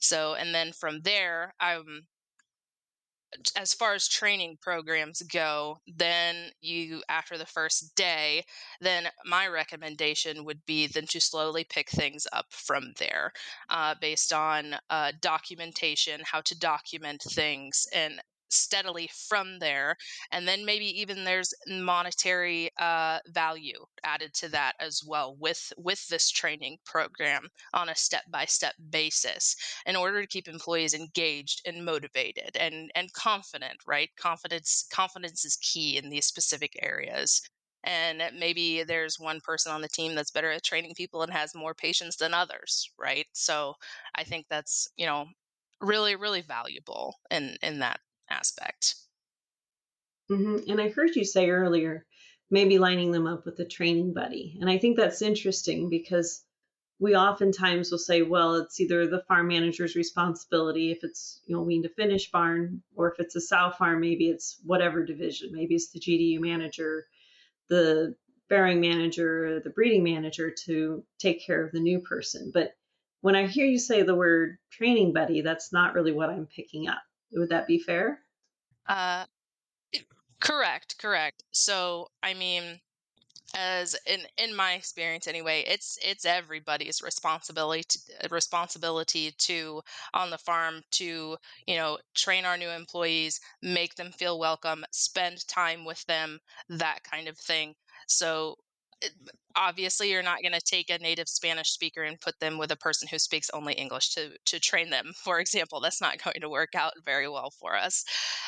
So 0.00 0.35
and 0.35 0.54
then 0.54 0.73
from 0.73 1.00
there 1.02 1.54
um 1.61 2.02
as 3.57 3.75
far 3.75 3.95
as 3.95 4.09
training 4.09 4.59
programs 4.61 5.23
go, 5.23 5.78
then 5.87 6.50
you, 6.61 7.02
after 7.09 7.38
the 7.38 7.47
first 7.47 7.95
day, 7.95 8.45
then 8.80 9.09
my 9.25 9.47
recommendation 9.47 10.45
would 10.45 10.64
be 10.66 10.87
then 10.88 11.07
to 11.07 11.21
slowly 11.21 11.64
pick 11.64 11.88
things 11.90 12.26
up 12.33 12.47
from 12.50 12.92
there 12.99 13.33
uh, 13.69 13.95
based 14.00 14.33
on 14.33 14.75
uh, 14.90 15.12
documentation, 15.21 16.21
how 16.25 16.40
to 16.40 16.59
document 16.59 17.23
things, 17.23 17.87
and 17.95 18.21
steadily 18.52 19.09
from 19.28 19.59
there 19.59 19.97
and 20.33 20.47
then 20.47 20.64
maybe 20.64 20.87
even 21.00 21.25
there's 21.25 21.54
monetary 21.69 22.71
uh, 22.80 23.19
value 23.28 23.85
added 24.04 24.33
to 24.35 24.49
that 24.49 24.75
as 24.80 25.02
well 25.07 25.37
with 25.38 25.73
with 25.76 26.07
this 26.09 26.30
training 26.30 26.76
program 26.85 27.49
on 27.75 27.88
a 27.88 27.95
step 27.95 28.25
by 28.30 28.45
step 28.45 28.75
basis 28.90 29.57
in 29.87 29.97
order 29.97 30.21
to 30.21 30.26
keep 30.26 30.49
employees 30.49 30.95
engaged 30.95 31.62
and 31.66 31.85
motivated 31.85 32.57
and 32.57 32.90
and 32.95 33.12
confident 33.12 33.78
right? 33.87 34.11
Confidence 34.16 34.87
confidence 34.92 35.45
is 35.45 35.57
key 35.57 35.97
in 35.97 36.11
these 36.11 36.26
specific 36.26 36.73
areas. 36.83 37.40
And 37.85 38.23
maybe 38.38 38.83
there's 38.83 39.19
one 39.19 39.40
person 39.40 39.73
on 39.73 39.80
the 39.80 39.88
team 39.88 40.14
that's 40.14 40.30
better 40.30 40.50
at 40.50 40.62
training 40.62 40.95
people 40.97 41.23
and 41.23 41.33
has 41.33 41.54
more 41.54 41.75
patience 41.75 42.16
than 42.16 42.35
others 42.35 42.90
right? 42.99 43.26
So 43.33 43.75
i 44.14 44.25
think 44.25 44.47
that's 44.49 44.88
you 44.97 45.07
know 45.07 45.26
really 45.80 46.16
really 46.16 46.42
valuable 46.42 47.16
in 47.30 47.57
in 47.62 47.78
that 47.80 48.00
aspect 48.30 48.94
hmm 50.28 50.58
And 50.68 50.80
I 50.80 50.88
heard 50.90 51.16
you 51.16 51.25
say 51.25 51.50
earlier, 51.50 52.06
maybe 52.50 52.78
lining 52.78 53.10
them 53.10 53.26
up 53.26 53.44
with 53.44 53.58
a 53.60 53.64
training 53.64 54.14
buddy. 54.14 54.56
And 54.60 54.70
I 54.70 54.78
think 54.78 54.96
that's 54.96 55.22
interesting 55.22 55.90
because 55.90 56.44
we 57.00 57.16
oftentimes 57.16 57.90
will 57.90 57.99
say, 57.99 58.22
well, 58.22 58.56
it's 58.56 58.80
either 58.80 59.06
the 59.06 59.25
farm 59.26 59.49
manager's 59.49 59.96
responsibility 59.96 60.92
if 60.92 61.02
it's, 61.02 61.40
you 61.46 61.56
know, 61.56 61.62
wean 61.62 61.82
to 61.82 61.88
finish 61.88 62.30
barn, 62.30 62.82
or 62.94 63.10
if 63.12 63.18
it's 63.18 63.37
a 63.37 63.40
sow 63.40 63.70
farm, 63.70 64.00
maybe 64.00 64.28
it's 64.28 64.60
whatever 64.64 65.04
division. 65.04 65.50
Maybe 65.52 65.75
it's 65.75 65.90
the 65.90 66.00
GDU 66.00 66.40
manager, 66.40 67.06
the 67.68 68.16
bearing 68.49 68.80
manager, 68.80 69.60
the 69.60 69.70
breeding 69.70 70.04
manager 70.04 70.52
to 70.66 71.04
take 71.18 71.44
care 71.44 71.64
of 71.64 71.72
the 71.72 71.80
new 71.80 72.00
person. 72.00 72.50
But 72.52 72.75
when 73.22 73.37
I 73.37 73.46
hear 73.46 73.66
you 73.66 73.78
say 73.78 74.02
the 74.02 74.14
word 74.14 74.58
training 74.70 75.12
buddy, 75.12 75.40
that's 75.42 75.72
not 75.72 75.94
really 75.94 76.12
what 76.12 76.30
I'm 76.30 76.46
picking 76.46 76.88
up. 76.88 77.02
Would 77.32 77.49
that 77.49 77.66
be 77.66 77.78
fair? 77.78 78.25
uh 78.87 79.26
correct 80.40 80.99
correct 80.99 81.42
so 81.50 82.08
i 82.22 82.32
mean 82.32 82.80
as 83.54 83.96
in 84.06 84.22
in 84.38 84.54
my 84.54 84.75
experience 84.75 85.26
anyway 85.28 85.64
it's 85.66 85.99
it's 86.02 86.25
everybody's 86.26 87.02
responsibility 87.02 87.82
to, 87.84 87.99
uh, 88.25 88.28
responsibility 88.30 89.32
to 89.38 89.82
on 90.14 90.30
the 90.30 90.38
farm 90.38 90.82
to 90.90 91.37
you 91.66 91.76
know 91.76 91.99
train 92.14 92.44
our 92.44 92.56
new 92.58 92.70
employees 92.70 93.40
make 93.62 93.94
them 93.96 94.12
feel 94.12 94.38
welcome 94.38 94.84
spend 94.92 95.46
time 95.49 95.84
with 95.84 96.04
them 96.06 96.40
that 96.68 97.00
kind 97.04 97.28
of 97.28 97.38
thing 97.38 97.75
so 98.08 98.56
obviously 99.57 100.11
you're 100.11 100.23
not 100.23 100.42
going 100.42 100.52
to 100.52 100.61
take 100.61 100.90
a 100.90 100.99
native 100.99 101.28
spanish 101.28 101.71
speaker 101.71 102.02
and 102.02 102.21
put 102.21 102.38
them 102.38 102.57
with 102.57 102.71
a 102.71 102.76
person 102.76 103.09
who 103.11 103.19
speaks 103.19 103.50
only 103.50 103.73
english 103.75 104.14
to 104.14 104.30
to 104.45 104.61
train 104.61 104.90
them 104.90 105.12
for 105.16 105.40
example 105.40 105.80
that's 105.80 106.00
not 106.00 106.19
going 106.25 106.40
to 106.40 106.49
work 106.49 106.75
out 106.75 106.92
very 107.04 107.28
well 107.28 107.50
for 107.50 107.76
us. 107.76 108.04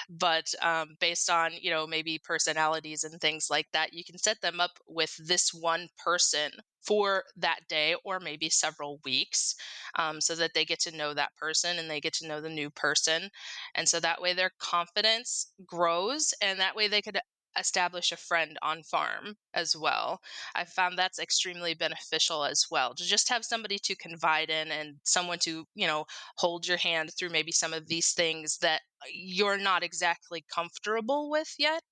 But 0.09 0.53
um, 0.63 0.97
based 1.01 1.31
on 1.31 1.53
you 1.61 1.71
know 1.71 1.87
maybe 1.87 2.19
personalities 2.23 3.05
and 3.05 3.21
things 3.21 3.49
like 3.51 3.67
that 3.73 3.93
you 3.93 4.05
can 4.05 4.19
set 4.19 4.41
them 4.41 4.61
up 4.61 4.73
with 4.89 5.15
this 5.27 5.53
one 5.53 5.89
person 6.03 6.51
for 6.81 7.25
that 7.37 7.61
day 7.69 7.95
or 8.05 8.19
maybe 8.19 8.49
several 8.51 9.01
weeks 9.05 9.55
um, 9.97 10.21
so 10.21 10.35
that 10.35 10.53
they 10.55 10.65
get 10.65 10.81
to 10.81 10.97
know 10.97 11.15
that 11.15 11.35
person 11.37 11.79
and 11.79 11.89
they 11.89 12.01
get 12.01 12.13
to 12.15 12.27
know 12.27 12.41
the 12.41 12.49
new 12.51 12.71
person. 12.71 13.29
And 13.75 13.89
so 13.89 14.01
that 14.01 14.21
way 14.21 14.33
their 14.33 14.51
confidence 14.59 15.53
grows 15.65 16.35
and 16.43 16.59
that 16.59 16.75
way 16.75 16.89
they 16.89 17.03
could 17.03 17.19
establish 17.59 18.13
a 18.13 18.17
friend 18.17 18.59
on 18.63 18.83
farm 18.83 19.37
as 19.55 19.77
well. 19.77 20.21
I 20.55 20.65
found 20.65 20.99
that's 20.99 21.19
extremely 21.19 21.75
beneficial 21.75 22.45
as 22.45 22.67
well 22.71 22.95
to 22.95 23.05
just 23.05 23.29
have 23.29 23.45
somebody 23.45 23.79
to 23.85 23.97
confide 23.97 24.51
in 24.51 24.71
and 24.71 24.97
someone 25.05 25.39
to, 25.41 25.65
you 25.75 25.87
know, 25.87 26.07
hold 26.37 26.67
your 26.67 26.79
hand 26.79 27.11
through 27.19 27.31
maybe 27.31 27.53
some 27.53 27.73
of 27.73 27.87
these 27.87 28.13
things 28.13 28.59
that 28.59 28.83
you're 29.13 29.59
not 29.59 29.83
exactly 29.83 30.45
comfortable 30.55 31.31
with 31.31 31.53
yet. 31.59 31.83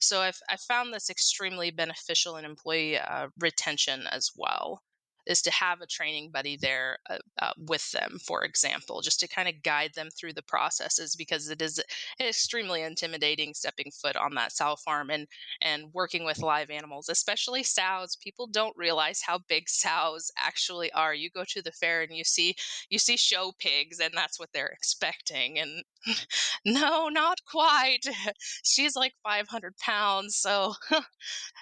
So 0.00 0.20
I've, 0.20 0.38
I 0.48 0.56
found 0.56 0.92
this 0.92 1.10
extremely 1.10 1.70
beneficial 1.70 2.36
in 2.36 2.44
employee 2.44 2.98
uh, 2.98 3.28
retention 3.38 4.06
as 4.10 4.30
well 4.36 4.82
is 5.30 5.42
to 5.42 5.50
have 5.52 5.80
a 5.80 5.86
training 5.86 6.30
buddy 6.30 6.56
there 6.56 6.98
uh, 7.08 7.18
uh, 7.40 7.52
with 7.56 7.90
them, 7.92 8.18
for 8.26 8.44
example, 8.44 9.00
just 9.00 9.20
to 9.20 9.28
kind 9.28 9.48
of 9.48 9.62
guide 9.62 9.92
them 9.94 10.08
through 10.10 10.32
the 10.32 10.42
processes 10.42 11.16
because 11.16 11.48
it 11.48 11.62
is 11.62 11.80
extremely 12.20 12.82
intimidating 12.82 13.54
stepping 13.54 13.90
foot 13.92 14.16
on 14.16 14.34
that 14.34 14.52
sow 14.52 14.76
farm 14.76 15.10
and 15.10 15.26
and 15.62 15.92
working 15.94 16.24
with 16.24 16.38
live 16.40 16.70
animals, 16.70 17.08
especially 17.08 17.62
sows. 17.62 18.16
People 18.16 18.46
don't 18.46 18.76
realize 18.76 19.20
how 19.22 19.38
big 19.48 19.68
sows 19.68 20.30
actually 20.38 20.90
are. 20.92 21.14
You 21.14 21.30
go 21.30 21.44
to 21.48 21.62
the 21.62 21.72
fair 21.72 22.02
and 22.02 22.16
you 22.16 22.24
see 22.24 22.54
you 22.88 22.98
see 22.98 23.16
show 23.16 23.52
pigs, 23.58 24.00
and 24.00 24.12
that's 24.14 24.38
what 24.38 24.50
they're 24.52 24.66
expecting. 24.68 25.58
And 25.58 25.84
no, 26.64 27.08
not 27.08 27.38
quite. 27.50 28.04
She's 28.64 28.96
like 28.96 29.12
500 29.22 29.76
pounds, 29.78 30.36
so 30.36 30.74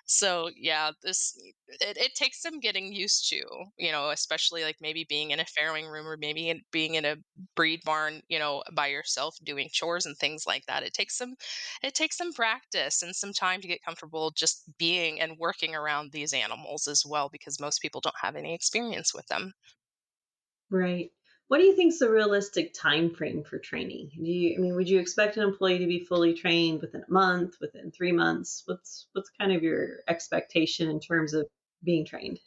so 0.07 0.51
yeah, 0.57 0.93
this 1.03 1.37
it, 1.69 1.97
it 1.97 2.15
takes 2.15 2.41
some 2.43 2.61
getting 2.61 2.93
used 2.93 3.29
to 3.31 3.43
you 3.79 3.93
know, 3.93 4.11
especially 4.11 4.63
like 4.63 4.77
maybe 4.81 5.07
being 5.09 5.31
in 5.31 5.41
a 5.41 5.45
farrowing 5.45 5.91
room 5.91 6.07
or 6.07 6.17
maybe 6.17 6.51
in, 6.51 6.63
being 6.73 6.95
in 6.95 7.05
a 7.05 7.17
breed 7.57 7.81
barn, 7.85 8.21
you 8.29 8.39
know, 8.39 8.63
by 8.75 8.89
yourself 8.89 9.37
doing 9.45 9.69
chores 9.73 10.07
and 10.07 10.17
things 10.17 10.45
like 10.47 10.65
that. 10.67 10.83
It 10.83 10.95
takes 10.95 11.17
some, 11.17 11.35
it 11.83 11.95
takes 11.95 12.17
some 12.17 12.33
practice 12.33 13.03
and 13.03 13.15
some 13.15 13.33
time 13.33 13.61
to 13.61 13.69
get 13.69 13.83
comfortable 13.85 14.33
just 14.37 14.65
being 14.79 15.21
and 15.21 15.39
working 15.39 15.75
around 15.75 16.13
these 16.13 16.33
animals 16.33 16.89
as 16.89 17.05
well, 17.07 17.29
because 17.31 17.61
most 17.61 17.81
people 17.81 18.01
don't 18.01 18.15
have 18.21 18.37
any 18.37 18.55
experience 18.55 19.15
with 19.15 19.27
them. 19.27 19.53
Right. 20.71 21.11
What 21.49 21.59
do 21.59 21.65
you 21.65 21.75
think 21.75 21.93
is 21.93 21.99
the 21.99 22.11
realistic 22.11 22.75
time 22.75 23.11
frame 23.15 23.43
for 23.43 23.59
training? 23.59 24.11
Do 24.15 24.31
you, 24.31 24.55
I 24.57 24.61
mean, 24.61 24.75
would 24.75 24.89
you 24.89 24.99
expect 24.99 25.37
an 25.37 25.43
employee 25.43 25.79
to 25.79 25.87
be 25.87 26.05
fully 26.05 26.35
trained 26.35 26.83
within 26.83 27.03
a 27.09 27.11
month, 27.11 27.57
within 27.61 27.91
three 27.91 28.13
months? 28.13 28.63
What's 28.67 29.09
what's 29.13 29.31
kind 29.31 29.53
of 29.53 29.63
your 29.63 30.01
expectation 30.09 30.91
in 30.91 31.01
terms 31.01 31.33
of 31.35 31.47
being 31.83 32.05
trained? 32.05 32.39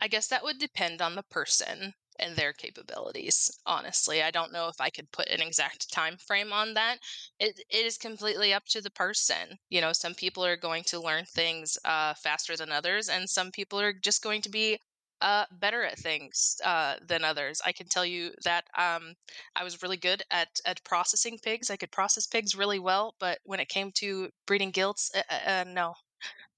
I 0.00 0.08
guess 0.08 0.28
that 0.28 0.42
would 0.42 0.58
depend 0.58 1.02
on 1.02 1.14
the 1.14 1.22
person 1.22 1.94
and 2.18 2.36
their 2.36 2.52
capabilities. 2.52 3.50
Honestly, 3.66 4.22
I 4.22 4.30
don't 4.30 4.52
know 4.52 4.68
if 4.68 4.80
I 4.80 4.90
could 4.90 5.10
put 5.12 5.28
an 5.28 5.42
exact 5.42 5.92
time 5.92 6.16
frame 6.16 6.52
on 6.52 6.74
that. 6.74 6.98
It 7.38 7.60
it 7.68 7.86
is 7.86 7.98
completely 7.98 8.52
up 8.52 8.66
to 8.66 8.80
the 8.80 8.90
person. 8.90 9.58
You 9.68 9.80
know, 9.80 9.92
some 9.92 10.14
people 10.14 10.44
are 10.44 10.56
going 10.56 10.84
to 10.84 11.00
learn 11.00 11.24
things 11.26 11.78
uh, 11.84 12.14
faster 12.14 12.56
than 12.56 12.72
others, 12.72 13.08
and 13.08 13.28
some 13.28 13.50
people 13.50 13.80
are 13.80 13.92
just 13.92 14.22
going 14.22 14.42
to 14.42 14.48
be 14.50 14.78
uh, 15.20 15.44
better 15.52 15.82
at 15.84 15.98
things 15.98 16.56
uh, 16.64 16.96
than 17.06 17.24
others. 17.24 17.60
I 17.64 17.72
can 17.72 17.86
tell 17.88 18.06
you 18.06 18.32
that 18.44 18.64
um, 18.76 19.14
I 19.54 19.64
was 19.64 19.82
really 19.82 19.98
good 19.98 20.22
at 20.30 20.48
at 20.64 20.84
processing 20.84 21.38
pigs. 21.38 21.70
I 21.70 21.76
could 21.76 21.92
process 21.92 22.26
pigs 22.26 22.54
really 22.54 22.78
well, 22.78 23.14
but 23.18 23.38
when 23.44 23.60
it 23.60 23.68
came 23.68 23.92
to 23.96 24.30
breeding 24.46 24.70
gilts, 24.70 25.10
uh, 25.14 25.22
uh, 25.30 25.50
uh 25.50 25.64
no, 25.66 25.94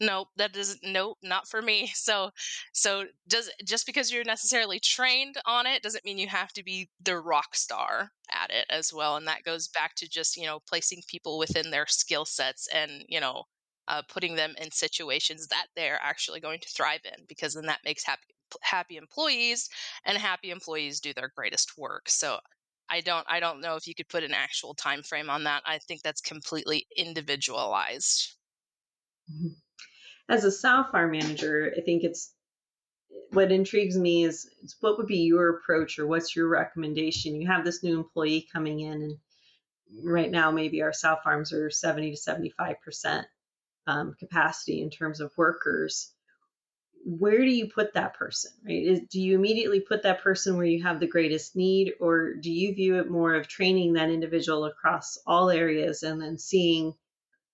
no 0.03 0.27
that 0.37 0.53
doesn't 0.53 0.83
no 0.85 1.17
not 1.23 1.49
for 1.49 1.63
me. 1.63 1.93
So 1.97 2.31
so 2.73 3.07
does 3.29 3.51
just 3.65 3.87
because 3.87 4.13
you're 4.13 4.25
necessarily 4.25 4.81
trained 4.81 5.37
on 5.47 5.67
it 5.67 5.83
doesn't 5.83 6.05
mean 6.05 6.19
you 6.19 6.29
have 6.29 6.53
to 6.55 6.63
be 6.65 6.91
the 7.01 7.19
rock 7.19 7.55
star 7.55 8.11
at 8.31 8.51
it 8.51 8.67
as 8.71 8.93
well 8.93 9.17
and 9.17 9.27
that 9.29 9.45
goes 9.45 9.69
back 9.69 9.95
to 9.97 10.09
just 10.09 10.37
you 10.37 10.45
know 10.47 10.61
placing 10.69 11.03
people 11.09 11.39
within 11.39 11.71
their 11.71 11.87
skill 11.87 12.25
sets 12.25 12.69
and 12.75 13.05
you 13.09 13.21
know 13.21 13.45
uh, 13.89 14.03
putting 14.09 14.37
them 14.37 14.55
in 14.59 14.71
situations 14.71 15.49
that 15.49 15.67
they're 15.77 15.99
actually 16.03 16.41
going 16.41 16.61
to 16.61 16.69
thrive 16.69 17.01
in 17.05 17.25
because 17.29 17.55
then 17.55 17.67
that 17.67 17.81
makes 17.85 18.05
happy 18.05 18.23
happy 18.63 18.97
employees 18.97 19.69
and 20.05 20.19
happy 20.19 20.51
employees 20.51 21.01
do 21.01 21.13
their 21.15 21.33
greatest 21.37 21.77
work. 21.79 22.09
So 22.09 22.39
i 22.91 23.01
don't 23.01 23.27
i 23.29 23.41
don't 23.41 23.61
know 23.61 23.77
if 23.77 23.87
you 23.87 23.95
could 23.95 24.09
put 24.09 24.25
an 24.25 24.35
actual 24.35 24.75
time 24.75 25.03
frame 25.03 25.31
on 25.31 25.45
that. 25.45 25.63
I 25.67 25.79
think 25.79 26.03
that's 26.03 26.21
completely 26.21 26.87
individualized. 26.97 28.37
Mm-hmm 29.31 29.62
as 30.33 30.45
a 30.45 30.51
sow 30.51 30.83
farm 30.91 31.11
manager, 31.11 31.75
I 31.77 31.83
think 31.83 32.05
it's 32.05 32.33
what 33.33 33.53
intrigues 33.53 33.99
me 33.99 34.25
is 34.25 34.49
what 34.81 34.97
would 34.97 35.07
be 35.07 35.19
your 35.19 35.51
approach 35.51 35.99
or 35.99 36.07
what's 36.07 36.35
your 36.35 36.49
recommendation? 36.49 37.39
You 37.39 37.49
have 37.49 37.67
this 37.67 37.83
new 37.83 37.99
employee 37.99 38.49
coming 38.51 38.81
in, 38.81 39.03
and 39.03 39.19
right 40.03 40.31
now 40.31 40.51
maybe 40.51 40.81
our 40.81 40.93
sow 40.95 41.19
farms 41.23 41.53
are 41.53 41.71
70 41.71 42.13
to 42.13 42.17
75 42.17 42.77
percent 42.83 43.27
um, 43.87 44.17
capacity 44.19 44.81
in 44.81 44.89
terms 44.89 45.21
of 45.21 45.37
workers. 45.37 46.11
Where 47.05 47.39
do 47.39 47.51
you 47.51 47.69
put 47.69 47.93
that 47.93 48.15
person? 48.15 48.53
Right? 48.67 48.87
Is, 48.87 49.01
do 49.11 49.21
you 49.21 49.35
immediately 49.35 49.81
put 49.81 50.05
that 50.05 50.23
person 50.23 50.57
where 50.57 50.65
you 50.65 50.83
have 50.83 50.99
the 50.99 51.07
greatest 51.07 51.57
need, 51.57 51.93
or 52.01 52.33
do 52.35 52.51
you 52.51 52.75
view 52.75 53.01
it 53.01 53.11
more 53.11 53.35
of 53.35 53.49
training 53.49 53.95
that 53.95 54.09
individual 54.09 54.65
across 54.65 55.19
all 55.27 55.51
areas 55.51 56.03
and 56.03 56.23
then 56.23 56.39
seeing 56.39 56.95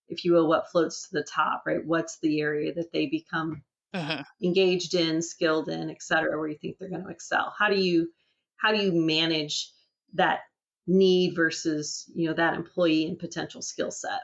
if 0.08 0.24
you 0.24 0.32
will, 0.32 0.48
what 0.48 0.70
floats 0.70 1.08
to 1.08 1.08
the 1.12 1.24
top, 1.24 1.62
right? 1.66 1.84
What's 1.84 2.18
the 2.20 2.40
area 2.40 2.72
that 2.74 2.92
they 2.92 3.06
become 3.06 3.62
uh-huh. 3.92 4.22
engaged 4.42 4.94
in, 4.94 5.22
skilled 5.22 5.68
in, 5.68 5.90
et 5.90 6.02
cetera, 6.02 6.38
where 6.38 6.48
you 6.48 6.58
think 6.58 6.78
they're 6.78 6.90
going 6.90 7.04
to 7.04 7.10
excel? 7.10 7.54
How 7.58 7.68
do 7.68 7.80
you 7.80 8.08
how 8.56 8.72
do 8.72 8.82
you 8.82 8.92
manage 8.92 9.70
that 10.14 10.40
need 10.86 11.36
versus 11.36 12.10
you 12.14 12.28
know 12.28 12.34
that 12.34 12.54
employee 12.54 13.06
and 13.06 13.18
potential 13.18 13.62
skill 13.62 13.90
set? 13.90 14.20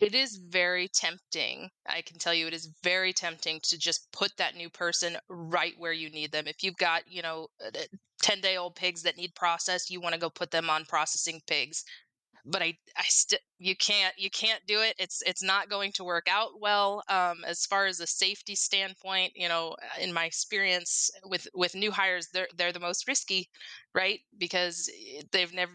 It 0.00 0.14
is 0.14 0.36
very 0.36 0.86
tempting. 0.86 1.70
I 1.84 2.02
can 2.02 2.18
tell 2.18 2.32
you 2.32 2.46
it 2.46 2.54
is 2.54 2.72
very 2.84 3.12
tempting 3.12 3.58
to 3.64 3.76
just 3.76 4.10
put 4.12 4.30
that 4.36 4.54
new 4.54 4.70
person 4.70 5.16
right 5.28 5.74
where 5.76 5.92
you 5.92 6.08
need 6.08 6.30
them. 6.30 6.46
If 6.46 6.62
you've 6.62 6.76
got, 6.76 7.02
you 7.08 7.20
know, 7.20 7.48
10 8.22 8.40
day 8.40 8.56
old 8.56 8.76
pigs 8.76 9.02
that 9.02 9.16
need 9.16 9.34
processed, 9.34 9.90
you 9.90 10.00
want 10.00 10.14
to 10.14 10.20
go 10.20 10.30
put 10.30 10.52
them 10.52 10.70
on 10.70 10.84
processing 10.84 11.40
pigs 11.48 11.84
but 12.48 12.62
I 12.62 12.76
I 12.96 13.04
still 13.04 13.38
you 13.60 13.74
can't 13.76 14.14
you 14.16 14.30
can't 14.30 14.64
do 14.66 14.80
it. 14.82 14.94
It's 14.98 15.20
it's 15.26 15.42
not 15.42 15.68
going 15.68 15.92
to 15.92 16.04
work 16.04 16.28
out 16.30 16.60
well. 16.60 17.02
Um, 17.08 17.38
as 17.44 17.66
far 17.66 17.86
as 17.86 17.98
a 18.00 18.06
safety 18.06 18.54
standpoint, 18.54 19.32
you 19.34 19.48
know, 19.48 19.76
uh, 19.82 20.00
in 20.02 20.12
my 20.12 20.26
experience 20.26 21.10
with 21.24 21.48
with 21.54 21.74
new 21.74 21.90
hires, 21.90 22.28
they're 22.32 22.46
they're 22.56 22.72
the 22.72 22.78
most 22.80 23.08
risky, 23.08 23.48
right? 23.94 24.20
Because 24.38 24.88
eh, 24.94 25.22
they've 25.32 25.52
never 25.52 25.72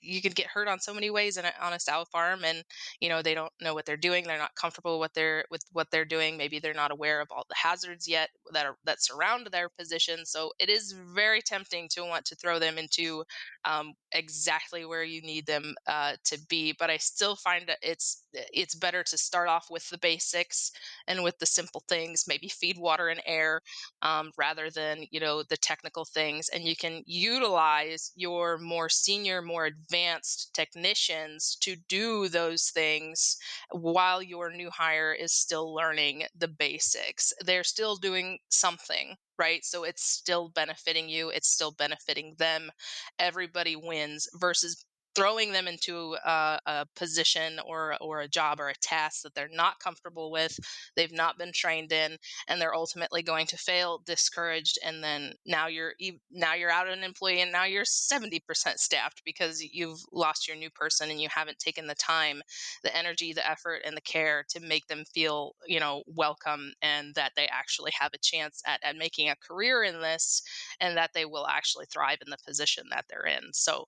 you 0.00 0.22
can 0.22 0.32
get 0.32 0.46
hurt 0.46 0.68
on 0.68 0.80
so 0.80 0.94
many 0.94 1.10
ways 1.10 1.36
a, 1.36 1.64
on 1.64 1.74
a 1.74 1.80
sow 1.80 2.04
farm, 2.10 2.42
and 2.44 2.64
you 3.00 3.08
know 3.08 3.20
they 3.20 3.34
don't 3.34 3.52
know 3.60 3.74
what 3.74 3.84
they're 3.84 3.96
doing. 3.96 4.24
They're 4.24 4.38
not 4.38 4.54
comfortable 4.54 4.98
with 4.98 5.12
their 5.12 5.44
with 5.50 5.62
what 5.72 5.90
they're 5.90 6.04
doing. 6.06 6.36
Maybe 6.38 6.58
they're 6.58 6.72
not 6.74 6.90
aware 6.90 7.20
of 7.20 7.28
all 7.30 7.44
the 7.48 7.54
hazards 7.54 8.08
yet 8.08 8.30
that 8.52 8.64
are 8.66 8.76
that 8.84 9.02
surround 9.02 9.48
their 9.52 9.68
position. 9.68 10.24
So 10.24 10.52
it 10.58 10.70
is 10.70 10.92
very 11.14 11.42
tempting 11.42 11.88
to 11.90 12.02
want 12.02 12.24
to 12.26 12.34
throw 12.36 12.58
them 12.58 12.78
into 12.78 13.24
um, 13.64 13.94
exactly 14.12 14.84
where 14.84 15.04
you 15.04 15.20
need 15.22 15.46
them 15.46 15.74
uh, 15.86 16.14
to 16.24 16.38
be. 16.48 16.74
But 16.78 16.90
I 16.90 16.96
still 16.96 17.25
find 17.34 17.66
that 17.66 17.78
it's 17.82 18.22
it's 18.32 18.74
better 18.74 19.02
to 19.02 19.18
start 19.18 19.48
off 19.48 19.66
with 19.70 19.88
the 19.88 19.98
basics 19.98 20.70
and 21.08 21.22
with 21.24 21.38
the 21.38 21.46
simple 21.46 21.82
things, 21.88 22.24
maybe 22.28 22.48
feed, 22.48 22.78
water, 22.78 23.08
and 23.08 23.20
air, 23.26 23.62
um, 24.02 24.30
rather 24.36 24.70
than 24.70 25.04
you 25.10 25.18
know 25.20 25.42
the 25.42 25.56
technical 25.56 26.04
things. 26.04 26.48
And 26.50 26.64
you 26.64 26.76
can 26.76 27.02
utilize 27.06 28.12
your 28.14 28.58
more 28.58 28.88
senior, 28.88 29.42
more 29.42 29.64
advanced 29.66 30.54
technicians 30.54 31.56
to 31.62 31.76
do 31.88 32.28
those 32.28 32.70
things 32.70 33.36
while 33.70 34.22
your 34.22 34.50
new 34.50 34.70
hire 34.70 35.12
is 35.12 35.32
still 35.32 35.74
learning 35.74 36.24
the 36.36 36.48
basics. 36.48 37.32
They're 37.44 37.64
still 37.64 37.96
doing 37.96 38.38
something 38.48 39.16
right? 39.38 39.66
So 39.66 39.84
it's 39.84 40.02
still 40.02 40.48
benefiting 40.48 41.10
you, 41.10 41.28
it's 41.28 41.48
still 41.52 41.70
benefiting 41.70 42.36
them. 42.38 42.70
Everybody 43.18 43.76
wins 43.76 44.26
versus 44.34 44.86
throwing 45.16 45.50
them 45.50 45.66
into 45.66 46.14
a, 46.24 46.58
a, 46.66 46.86
position 46.94 47.58
or 47.66 47.96
or 48.00 48.20
a 48.20 48.28
job 48.28 48.60
or 48.60 48.68
a 48.68 48.74
task 48.74 49.22
that 49.22 49.34
they're 49.34 49.48
not 49.52 49.80
comfortable 49.80 50.30
with 50.30 50.56
they've 50.94 51.12
not 51.12 51.38
been 51.38 51.52
trained 51.52 51.90
in 51.90 52.16
and 52.48 52.60
they're 52.60 52.74
ultimately 52.74 53.22
going 53.22 53.46
to 53.46 53.56
fail 53.56 54.00
discouraged 54.04 54.78
and 54.84 55.02
then 55.02 55.32
now 55.46 55.66
you're 55.66 55.94
now 56.30 56.54
you're 56.54 56.70
out 56.70 56.88
an 56.88 57.02
employee 57.02 57.40
and 57.40 57.50
now 57.50 57.64
you're 57.64 57.84
70% 57.84 58.40
staffed 58.76 59.22
because 59.24 59.62
you've 59.72 59.98
lost 60.12 60.46
your 60.46 60.56
new 60.56 60.70
person 60.70 61.10
and 61.10 61.20
you 61.20 61.28
haven't 61.30 61.58
taken 61.58 61.86
the 61.86 61.94
time 61.94 62.42
the 62.84 62.94
energy 62.96 63.32
the 63.32 63.48
effort 63.48 63.80
and 63.84 63.96
the 63.96 64.02
care 64.02 64.44
to 64.50 64.60
make 64.60 64.86
them 64.86 65.02
feel 65.12 65.54
you 65.66 65.80
know 65.80 66.02
welcome 66.06 66.72
and 66.82 67.14
that 67.14 67.32
they 67.36 67.48
actually 67.48 67.92
have 67.98 68.12
a 68.14 68.18
chance 68.18 68.62
at, 68.66 68.80
at 68.84 68.96
making 68.96 69.30
a 69.30 69.36
career 69.36 69.82
in 69.82 70.00
this 70.00 70.42
and 70.80 70.96
that 70.96 71.10
they 71.14 71.24
will 71.24 71.46
actually 71.46 71.86
thrive 71.86 72.18
in 72.24 72.30
the 72.30 72.38
position 72.46 72.84
that 72.90 73.04
they're 73.08 73.26
in. 73.26 73.42
So 73.52 73.86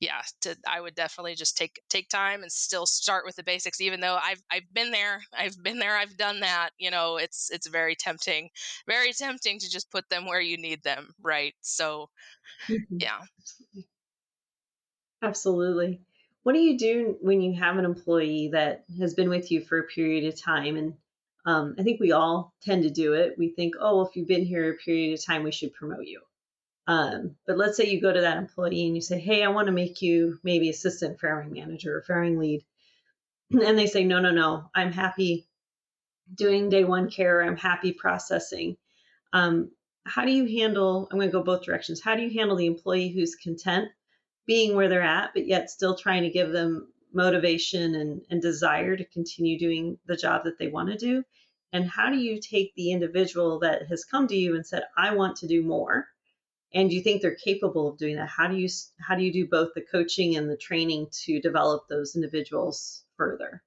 yeah, 0.00 0.20
to, 0.42 0.56
I 0.68 0.80
would 0.80 0.94
definitely 0.94 1.34
just 1.34 1.56
take 1.56 1.80
take 1.88 2.08
time 2.08 2.42
and 2.42 2.52
still 2.52 2.84
start 2.86 3.24
with 3.24 3.36
the 3.36 3.42
basics. 3.42 3.80
Even 3.80 4.00
though 4.00 4.18
I've 4.22 4.42
I've 4.50 4.72
been 4.72 4.90
there, 4.90 5.22
I've 5.36 5.56
been 5.62 5.78
there, 5.78 5.96
I've 5.96 6.16
done 6.16 6.40
that. 6.40 6.70
You 6.78 6.90
know, 6.90 7.16
it's 7.16 7.50
it's 7.50 7.66
very 7.66 7.94
tempting, 7.94 8.50
very 8.86 9.12
tempting 9.12 9.58
to 9.60 9.70
just 9.70 9.90
put 9.90 10.08
them 10.10 10.26
where 10.26 10.40
you 10.40 10.58
need 10.58 10.82
them, 10.82 11.14
right? 11.22 11.54
So, 11.62 12.10
mm-hmm. 12.68 12.96
yeah, 12.98 13.20
absolutely. 15.22 16.02
What 16.42 16.52
do 16.52 16.60
you 16.60 16.78
do 16.78 17.16
when 17.22 17.40
you 17.40 17.54
have 17.54 17.78
an 17.78 17.84
employee 17.84 18.50
that 18.52 18.84
has 19.00 19.14
been 19.14 19.30
with 19.30 19.50
you 19.50 19.62
for 19.62 19.78
a 19.78 19.84
period 19.84 20.24
of 20.26 20.40
time? 20.40 20.76
And 20.76 20.94
um, 21.46 21.74
I 21.78 21.82
think 21.82 22.00
we 22.00 22.12
all 22.12 22.54
tend 22.62 22.82
to 22.84 22.90
do 22.90 23.14
it. 23.14 23.34
We 23.38 23.48
think, 23.48 23.74
oh, 23.80 23.96
well, 23.96 24.06
if 24.06 24.14
you've 24.14 24.28
been 24.28 24.44
here 24.44 24.70
a 24.70 24.76
period 24.76 25.18
of 25.18 25.24
time, 25.24 25.42
we 25.42 25.50
should 25.50 25.72
promote 25.72 26.04
you 26.04 26.20
um, 26.86 27.34
but 27.46 27.58
let's 27.58 27.76
say 27.76 27.88
you 27.88 28.00
go 28.00 28.12
to 28.12 28.20
that 28.20 28.38
employee 28.38 28.86
and 28.86 28.94
you 28.94 29.02
say, 29.02 29.18
Hey, 29.18 29.42
I 29.42 29.48
want 29.48 29.66
to 29.66 29.72
make 29.72 30.02
you 30.02 30.38
maybe 30.44 30.70
assistant 30.70 31.18
farrowing 31.20 31.52
manager 31.52 31.96
or 31.96 32.02
farrowing 32.02 32.38
lead. 32.38 32.64
And 33.50 33.78
they 33.78 33.86
say, 33.86 34.04
No, 34.04 34.20
no, 34.20 34.30
no, 34.30 34.70
I'm 34.74 34.92
happy 34.92 35.46
doing 36.34 36.68
day 36.68 36.84
one 36.84 37.10
care. 37.10 37.42
I'm 37.42 37.56
happy 37.56 37.92
processing. 37.92 38.76
Um, 39.32 39.70
how 40.04 40.24
do 40.24 40.32
you 40.32 40.46
handle? 40.60 41.08
I'm 41.10 41.18
going 41.18 41.28
to 41.28 41.32
go 41.32 41.42
both 41.42 41.64
directions. 41.64 42.00
How 42.00 42.14
do 42.14 42.22
you 42.22 42.38
handle 42.38 42.56
the 42.56 42.66
employee 42.66 43.08
who's 43.08 43.34
content 43.34 43.88
being 44.46 44.76
where 44.76 44.88
they're 44.88 45.02
at, 45.02 45.30
but 45.34 45.46
yet 45.46 45.70
still 45.70 45.96
trying 45.96 46.22
to 46.22 46.30
give 46.30 46.52
them 46.52 46.92
motivation 47.12 47.96
and, 47.96 48.22
and 48.30 48.40
desire 48.40 48.96
to 48.96 49.04
continue 49.04 49.58
doing 49.58 49.98
the 50.06 50.16
job 50.16 50.44
that 50.44 50.58
they 50.58 50.68
want 50.68 50.90
to 50.90 50.96
do? 50.96 51.24
And 51.72 51.90
how 51.90 52.10
do 52.10 52.16
you 52.16 52.40
take 52.40 52.72
the 52.74 52.92
individual 52.92 53.58
that 53.60 53.88
has 53.88 54.04
come 54.04 54.28
to 54.28 54.36
you 54.36 54.54
and 54.54 54.64
said, 54.64 54.84
I 54.96 55.14
want 55.14 55.36
to 55.38 55.48
do 55.48 55.62
more? 55.62 56.06
And 56.76 56.92
you 56.92 57.00
think 57.00 57.22
they're 57.22 57.34
capable 57.34 57.88
of 57.88 57.96
doing 57.96 58.16
that? 58.16 58.28
How 58.28 58.46
do 58.46 58.56
you 58.56 58.68
how 59.00 59.16
do 59.16 59.22
you 59.22 59.32
do 59.32 59.48
both 59.48 59.70
the 59.74 59.80
coaching 59.80 60.36
and 60.36 60.48
the 60.48 60.58
training 60.58 61.08
to 61.24 61.40
develop 61.40 61.88
those 61.88 62.14
individuals 62.14 63.04
further? 63.16 63.62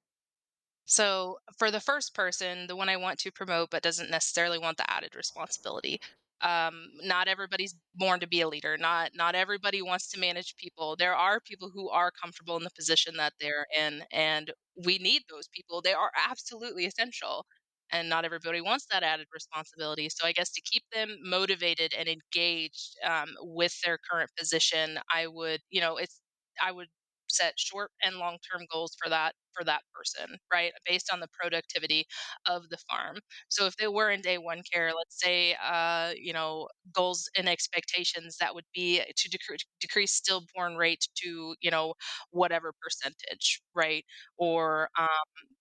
So 0.84 1.38
for 1.58 1.70
the 1.70 1.80
first 1.80 2.14
person 2.14 2.66
the 2.66 2.76
one 2.76 2.88
i 2.88 2.96
want 2.96 3.18
to 3.20 3.30
promote 3.32 3.70
but 3.70 3.82
doesn't 3.82 4.10
necessarily 4.10 4.58
want 4.58 4.76
the 4.76 4.90
added 4.90 5.14
responsibility 5.14 6.00
um, 6.42 6.88
not 7.02 7.28
everybody's 7.28 7.74
born 7.94 8.20
to 8.20 8.26
be 8.26 8.40
a 8.40 8.48
leader 8.48 8.76
not 8.78 9.10
not 9.14 9.34
everybody 9.34 9.82
wants 9.82 10.08
to 10.08 10.20
manage 10.20 10.56
people. 10.56 10.96
There 10.96 11.14
are 11.14 11.40
people 11.40 11.70
who 11.72 11.90
are 11.90 12.10
comfortable 12.10 12.56
in 12.56 12.64
the 12.64 12.70
position 12.70 13.16
that 13.18 13.34
they're 13.40 13.66
in 13.78 14.02
and 14.12 14.50
we 14.84 14.98
need 14.98 15.22
those 15.28 15.48
people. 15.48 15.82
They 15.82 15.92
are 15.92 16.10
absolutely 16.30 16.86
essential 16.86 17.44
and 17.92 18.08
not 18.08 18.24
everybody 18.24 18.60
wants 18.60 18.86
that 18.90 19.02
added 19.02 19.26
responsibility. 19.34 20.08
So 20.08 20.26
I 20.26 20.32
guess 20.32 20.50
to 20.52 20.60
keep 20.62 20.84
them 20.92 21.16
motivated 21.22 21.94
and 21.98 22.08
engaged 22.08 22.96
um, 23.04 23.28
with 23.40 23.74
their 23.84 23.98
current 24.10 24.30
position, 24.38 24.98
I 25.14 25.26
would, 25.26 25.60
you 25.70 25.80
know, 25.80 25.96
it's 25.96 26.20
I 26.62 26.72
would 26.72 26.88
set 27.30 27.54
short 27.58 27.90
and 28.04 28.16
long 28.16 28.38
term 28.50 28.66
goals 28.72 28.94
for 29.02 29.08
that 29.10 29.34
for 29.54 29.64
that 29.64 29.82
person 29.94 30.38
right 30.52 30.72
based 30.86 31.10
on 31.12 31.20
the 31.20 31.28
productivity 31.40 32.06
of 32.46 32.68
the 32.70 32.78
farm. 32.90 33.18
So 33.48 33.66
if 33.66 33.76
they 33.76 33.88
were 33.88 34.10
in 34.10 34.20
day 34.20 34.38
one 34.38 34.62
care 34.72 34.92
let's 34.96 35.18
say 35.22 35.56
uh, 35.64 36.12
you 36.16 36.32
know 36.32 36.68
goals 36.94 37.28
and 37.36 37.48
expectations 37.48 38.36
that 38.40 38.54
would 38.54 38.64
be 38.74 39.00
to 39.16 39.28
decrease, 39.28 39.64
decrease 39.80 40.12
stillborn 40.12 40.76
rate 40.76 41.06
to 41.24 41.54
you 41.60 41.70
know 41.70 41.94
whatever 42.30 42.72
percentage 42.82 43.60
right 43.74 44.04
or 44.38 44.88
um, 44.98 45.08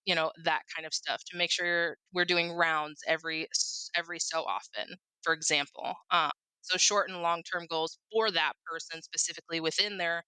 you 0.06 0.16
know 0.16 0.32
that 0.44 0.62
kind 0.76 0.86
of 0.86 0.94
stuff 0.94 1.22
to 1.30 1.38
make 1.38 1.52
sure 1.52 1.98
we're 2.14 2.26
doing 2.26 2.52
rounds 2.54 3.02
every 3.08 3.48
every 3.96 4.20
so 4.20 4.44
often 4.44 4.96
for 5.24 5.34
example 5.34 5.94
um, 6.12 6.32
so 6.70 6.78
short 6.78 7.10
and 7.10 7.22
long 7.22 7.44
term 7.44 7.66
goals 7.70 7.98
for 8.12 8.32
that 8.32 8.54
person 8.66 9.02
specifically 9.02 9.60
within 9.60 9.98
their 9.98 10.24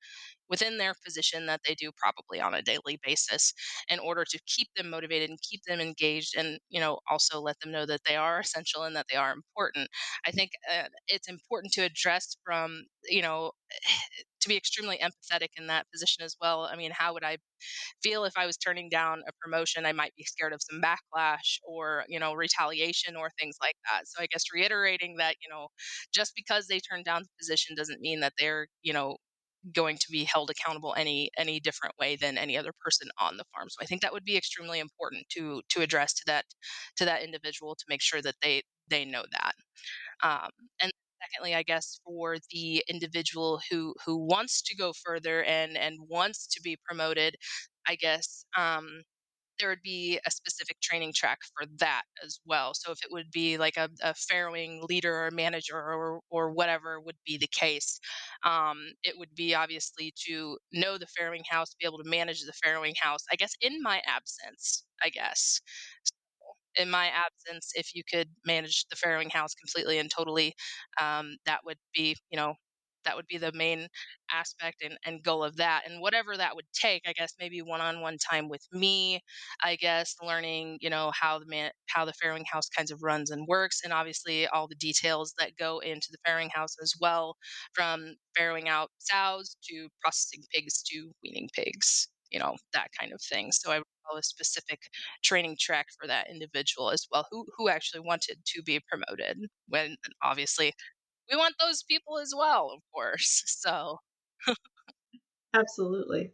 within 0.49 0.77
their 0.77 0.93
position 1.05 1.45
that 1.45 1.61
they 1.65 1.73
do 1.75 1.91
probably 1.97 2.41
on 2.41 2.53
a 2.53 2.61
daily 2.61 2.99
basis 3.05 3.53
in 3.89 3.99
order 3.99 4.25
to 4.25 4.39
keep 4.47 4.67
them 4.75 4.89
motivated 4.89 5.29
and 5.29 5.39
keep 5.41 5.61
them 5.67 5.79
engaged 5.79 6.35
and 6.37 6.59
you 6.69 6.79
know 6.79 6.99
also 7.09 7.39
let 7.39 7.59
them 7.59 7.71
know 7.71 7.85
that 7.85 8.01
they 8.07 8.15
are 8.15 8.39
essential 8.39 8.83
and 8.83 8.95
that 8.95 9.05
they 9.09 9.17
are 9.17 9.31
important. 9.31 9.89
I 10.25 10.31
think 10.31 10.51
uh, 10.71 10.87
it's 11.07 11.29
important 11.29 11.73
to 11.73 11.81
address 11.83 12.35
from 12.45 12.83
you 13.07 13.21
know 13.21 13.51
to 14.41 14.49
be 14.49 14.57
extremely 14.57 14.97
empathetic 14.97 15.49
in 15.57 15.67
that 15.67 15.85
position 15.91 16.23
as 16.23 16.35
well 16.41 16.69
i 16.71 16.75
mean 16.75 16.91
how 16.91 17.13
would 17.13 17.23
i 17.23 17.37
feel 18.03 18.25
if 18.25 18.33
i 18.37 18.45
was 18.45 18.57
turning 18.57 18.89
down 18.89 19.21
a 19.27 19.31
promotion 19.41 19.85
i 19.85 19.91
might 19.93 20.15
be 20.15 20.23
scared 20.23 20.53
of 20.53 20.61
some 20.61 20.81
backlash 20.81 21.57
or 21.67 22.03
you 22.07 22.19
know 22.19 22.33
retaliation 22.33 23.15
or 23.15 23.29
things 23.39 23.57
like 23.61 23.75
that 23.89 24.03
so 24.05 24.21
i 24.21 24.27
guess 24.27 24.43
reiterating 24.53 25.15
that 25.17 25.35
you 25.41 25.49
know 25.49 25.67
just 26.13 26.33
because 26.35 26.67
they 26.67 26.79
turned 26.79 27.05
down 27.05 27.21
the 27.23 27.29
position 27.39 27.75
doesn't 27.75 28.01
mean 28.01 28.19
that 28.19 28.33
they're 28.39 28.67
you 28.83 28.93
know 28.93 29.17
going 29.73 29.97
to 29.97 30.07
be 30.11 30.23
held 30.23 30.49
accountable 30.49 30.93
any 30.97 31.29
any 31.37 31.59
different 31.59 31.95
way 31.99 32.15
than 32.15 32.37
any 32.37 32.57
other 32.57 32.71
person 32.83 33.09
on 33.19 33.37
the 33.37 33.43
farm. 33.53 33.67
So 33.69 33.77
I 33.81 33.85
think 33.85 34.01
that 34.01 34.13
would 34.13 34.23
be 34.25 34.37
extremely 34.37 34.79
important 34.79 35.25
to 35.31 35.61
to 35.69 35.81
address 35.81 36.13
to 36.15 36.23
that 36.27 36.45
to 36.97 37.05
that 37.05 37.23
individual 37.23 37.75
to 37.75 37.85
make 37.87 38.01
sure 38.01 38.21
that 38.21 38.35
they 38.41 38.63
they 38.89 39.05
know 39.05 39.23
that. 39.31 39.53
Um, 40.23 40.49
and 40.81 40.91
secondly, 41.21 41.55
I 41.55 41.63
guess 41.63 41.99
for 42.05 42.37
the 42.51 42.83
individual 42.89 43.61
who 43.69 43.93
who 44.05 44.17
wants 44.17 44.61
to 44.63 44.75
go 44.75 44.93
further 45.05 45.43
and 45.43 45.77
and 45.77 45.97
wants 46.09 46.47
to 46.47 46.61
be 46.61 46.77
promoted, 46.85 47.35
I 47.87 47.95
guess 47.95 48.45
um, 48.57 48.87
there 49.59 49.69
would 49.69 49.83
be 49.83 50.19
a 50.25 50.31
specific 50.31 50.79
training 50.81 51.13
track 51.15 51.37
for 51.55 51.67
that 51.79 52.03
as 52.25 52.39
well. 52.45 52.73
So 52.73 52.91
if 52.91 52.97
it 53.03 53.11
would 53.11 53.29
be 53.31 53.57
like 53.59 53.77
a, 53.77 53.89
a 54.01 54.13
farrowing 54.13 54.81
leader 54.89 55.25
or 55.25 55.31
manager 55.31 55.75
or 55.77 56.21
or 56.31 56.51
whatever 56.51 56.99
would 56.99 57.17
be 57.25 57.37
the 57.37 57.47
case, 57.47 57.99
um, 58.43 58.79
it 59.03 59.15
would 59.17 59.35
be 59.35 59.53
obviously 59.53 60.13
to 60.27 60.57
know 60.73 60.97
the 60.97 61.07
farrowing 61.07 61.43
house, 61.49 61.75
be 61.79 61.85
able 61.85 62.03
to 62.03 62.09
manage 62.09 62.41
the 62.41 62.53
farrowing 62.65 62.95
house. 62.99 63.21
I 63.31 63.35
guess 63.35 63.53
in 63.61 63.81
my 63.83 64.01
absence, 64.07 64.85
I 65.03 65.09
guess. 65.09 65.61
In 66.77 66.89
my 66.89 67.07
absence, 67.07 67.71
if 67.75 67.93
you 67.95 68.03
could 68.11 68.29
manage 68.45 68.85
the 68.89 68.95
farrowing 68.95 69.31
house 69.31 69.53
completely 69.55 69.99
and 69.99 70.09
totally, 70.11 70.53
um, 70.99 71.37
that 71.45 71.59
would 71.65 71.77
be, 71.93 72.15
you 72.31 72.37
know, 72.37 72.55
that 73.05 73.15
would 73.15 73.27
be 73.27 73.37
the 73.37 73.51
main 73.53 73.87
aspect 74.31 74.83
and, 74.83 74.97
and 75.05 75.23
goal 75.23 75.43
of 75.43 75.55
that 75.57 75.83
and 75.89 76.01
whatever 76.01 76.37
that 76.37 76.55
would 76.55 76.65
take 76.73 77.01
i 77.07 77.13
guess 77.13 77.33
maybe 77.39 77.61
one-on-one 77.61 78.17
time 78.29 78.47
with 78.47 78.61
me 78.71 79.19
i 79.63 79.75
guess 79.75 80.15
learning 80.23 80.77
you 80.81 80.89
know 80.89 81.11
how 81.19 81.39
the 81.39 81.45
man 81.47 81.71
how 81.87 82.05
the 82.05 82.13
farrowing 82.23 82.45
house 82.45 82.69
kinds 82.69 82.91
of 82.91 83.01
runs 83.03 83.31
and 83.31 83.47
works 83.47 83.81
and 83.83 83.91
obviously 83.91 84.47
all 84.47 84.67
the 84.67 84.75
details 84.75 85.33
that 85.37 85.51
go 85.57 85.79
into 85.79 86.07
the 86.11 86.17
farrowing 86.27 86.49
house 86.53 86.75
as 86.81 86.93
well 87.01 87.35
from 87.73 88.15
farrowing 88.37 88.67
out 88.67 88.89
sows 88.99 89.57
to 89.63 89.87
processing 90.01 90.43
pigs 90.53 90.81
to 90.83 91.11
weaning 91.23 91.49
pigs 91.53 92.07
you 92.31 92.39
know 92.39 92.55
that 92.73 92.87
kind 92.99 93.11
of 93.13 93.21
thing 93.21 93.51
so 93.51 93.71
i 93.71 93.81
a 94.17 94.23
specific 94.23 94.79
training 95.23 95.57
track 95.59 95.87
for 95.99 96.07
that 96.07 96.29
individual 96.29 96.91
as 96.91 97.07
well 97.11 97.27
who 97.31 97.45
who 97.57 97.69
actually 97.69 98.01
wanted 98.01 98.37
to 98.45 98.61
be 98.63 98.79
promoted 98.89 99.39
when 99.67 99.95
obviously 100.23 100.73
we 101.31 101.37
want 101.37 101.55
those 101.59 101.83
people 101.83 102.19
as 102.19 102.33
well, 102.35 102.71
of 102.75 102.81
course. 102.93 103.43
So, 103.61 103.97
absolutely, 105.53 106.33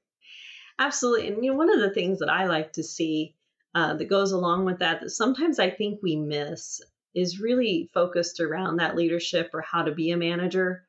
absolutely. 0.80 1.30
And 1.30 1.46
you 1.46 1.52
know, 1.52 1.58
one 1.58 1.74
of 1.74 1.80
the 1.82 1.94
things 1.94 2.20
that 2.20 2.30
I 2.30 2.46
like 2.48 2.74
to 2.74 2.84
see 2.84 3.36
uh, 3.76 3.96
that 3.96 4.06
goes 4.06 4.34
along 4.34 4.66
with 4.66 4.80
that 4.80 5.02
that 5.02 5.12
sometimes 5.12 5.60
I 5.60 5.72
think 5.72 6.02
we 6.04 6.18
miss 6.18 6.82
is 7.16 7.42
really 7.42 7.90
focused 7.94 8.40
around 8.42 8.78
that 8.78 8.96
leadership 8.96 9.52
or 9.54 9.62
how 9.62 9.84
to 9.84 9.94
be 9.94 10.12
a 10.12 10.18
manager. 10.18 10.87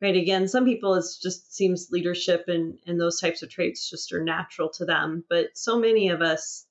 Right. 0.00 0.16
Again, 0.16 0.46
some 0.46 0.66
people 0.66 0.94
it 0.94 1.04
just 1.22 1.54
seems 1.54 1.90
leadership 1.90 2.44
and 2.48 2.78
and 2.86 3.00
those 3.00 3.18
types 3.18 3.42
of 3.42 3.48
traits 3.48 3.88
just 3.88 4.12
are 4.12 4.22
natural 4.22 4.68
to 4.70 4.84
them, 4.84 5.24
but 5.28 5.56
so 5.56 5.78
many 5.78 6.10
of 6.10 6.20
us 6.20 6.66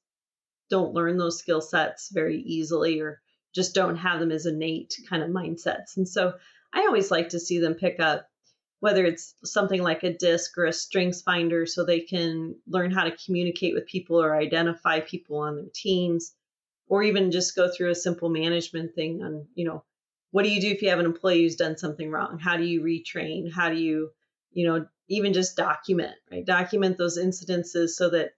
don't 0.69 0.93
learn 0.93 1.17
those 1.17 1.39
skill 1.39 1.61
sets 1.61 2.09
very 2.11 2.39
easily 2.41 2.99
or 3.01 3.21
just 3.53 3.73
don't 3.73 3.97
have 3.97 4.19
them 4.19 4.31
as 4.31 4.45
innate 4.45 4.95
kind 5.09 5.23
of 5.23 5.29
mindsets. 5.29 5.97
And 5.97 6.07
so 6.07 6.35
I 6.73 6.81
always 6.81 7.11
like 7.11 7.29
to 7.29 7.39
see 7.39 7.59
them 7.59 7.75
pick 7.75 7.99
up 7.99 8.27
whether 8.79 9.05
it's 9.05 9.33
something 9.43 9.81
like 9.81 10.03
a 10.03 10.13
DISC 10.13 10.57
or 10.57 10.65
a 10.65 10.73
strengths 10.73 11.21
finder 11.21 11.65
so 11.65 11.83
they 11.83 12.01
can 12.01 12.55
learn 12.67 12.91
how 12.91 13.05
to 13.05 13.17
communicate 13.25 13.73
with 13.73 13.87
people 13.87 14.21
or 14.21 14.35
identify 14.35 14.99
people 14.99 15.37
on 15.39 15.55
their 15.55 15.69
teams 15.73 16.33
or 16.87 17.01
even 17.01 17.31
just 17.31 17.55
go 17.55 17.71
through 17.71 17.89
a 17.89 17.95
simple 17.95 18.29
management 18.29 18.93
thing 18.93 19.23
on 19.23 19.47
you 19.55 19.65
know 19.65 19.83
what 20.35 20.43
do 20.43 20.51
you 20.51 20.59
do 20.59 20.67
if 20.67 20.81
you 20.81 20.89
have 20.89 20.99
an 20.99 21.05
employee 21.05 21.43
who's 21.43 21.55
done 21.55 21.77
something 21.77 22.11
wrong 22.11 22.39
how 22.39 22.57
do 22.57 22.63
you 22.63 22.81
retrain 22.81 23.51
how 23.51 23.69
do 23.69 23.77
you 23.77 24.11
you 24.55 24.65
know, 24.65 24.87
even 25.09 25.33
just 25.33 25.57
document, 25.57 26.15
right? 26.31 26.45
Document 26.45 26.97
those 26.97 27.19
incidences 27.19 27.89
so 27.89 28.09
that 28.09 28.31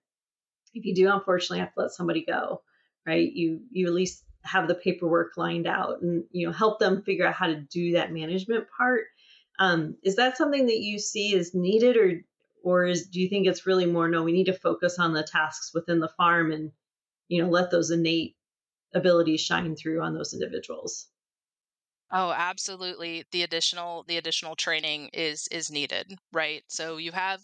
if 0.74 0.84
you 0.84 0.94
do 0.94 1.10
unfortunately 1.10 1.60
have 1.60 1.74
to 1.76 1.82
let 1.82 1.92
somebody 1.92 2.26
go, 2.26 2.62
right, 3.06 3.32
you 3.32 3.62
you 3.72 3.88
at 3.88 3.94
least 3.94 4.24
have 4.42 4.68
the 4.68 4.76
paperwork 4.76 5.38
lined 5.38 5.68
out 5.68 6.02
and 6.02 6.24
you 6.32 6.46
know 6.46 6.52
help 6.52 6.80
them 6.80 7.04
figure 7.04 7.26
out 7.26 7.36
how 7.36 7.48
to 7.48 7.56
do 7.56 7.94
that 7.94 8.12
management 8.12 8.66
part. 8.76 9.06
Um, 9.60 9.96
is 10.04 10.18
that 10.18 10.38
something 10.38 10.66
that 10.66 10.80
you 10.80 11.00
see 11.00 11.34
is 11.34 11.54
needed, 11.54 11.96
or 11.96 12.22
or 12.64 12.86
is 12.86 13.08
do 13.08 13.22
you 13.22 13.30
think 13.30 13.48
it's 13.48 13.68
really 13.68 13.86
more 13.86 14.10
no? 14.10 14.24
We 14.24 14.34
need 14.34 14.46
to 14.46 14.54
focus 14.54 14.98
on 15.00 15.14
the 15.14 15.24
tasks 15.24 15.72
within 15.74 16.00
the 16.00 16.12
farm 16.18 16.52
and 16.52 16.72
you 17.28 17.44
know 17.44 17.50
let 17.50 17.70
those 17.70 17.92
innate 17.92 18.36
abilities 18.94 19.42
shine 19.42 19.76
through 19.76 20.02
on 20.02 20.16
those 20.16 20.34
individuals. 20.34 21.08
Oh, 22.12 22.32
absolutely. 22.32 23.26
The 23.32 23.44
additional 23.44 24.04
the 24.04 24.18
additional 24.18 24.56
training 24.56 25.10
is 25.14 25.48
is 25.52 25.70
needed, 25.70 26.18
right? 26.34 26.64
So 26.68 26.98
you 26.98 27.12
have 27.14 27.42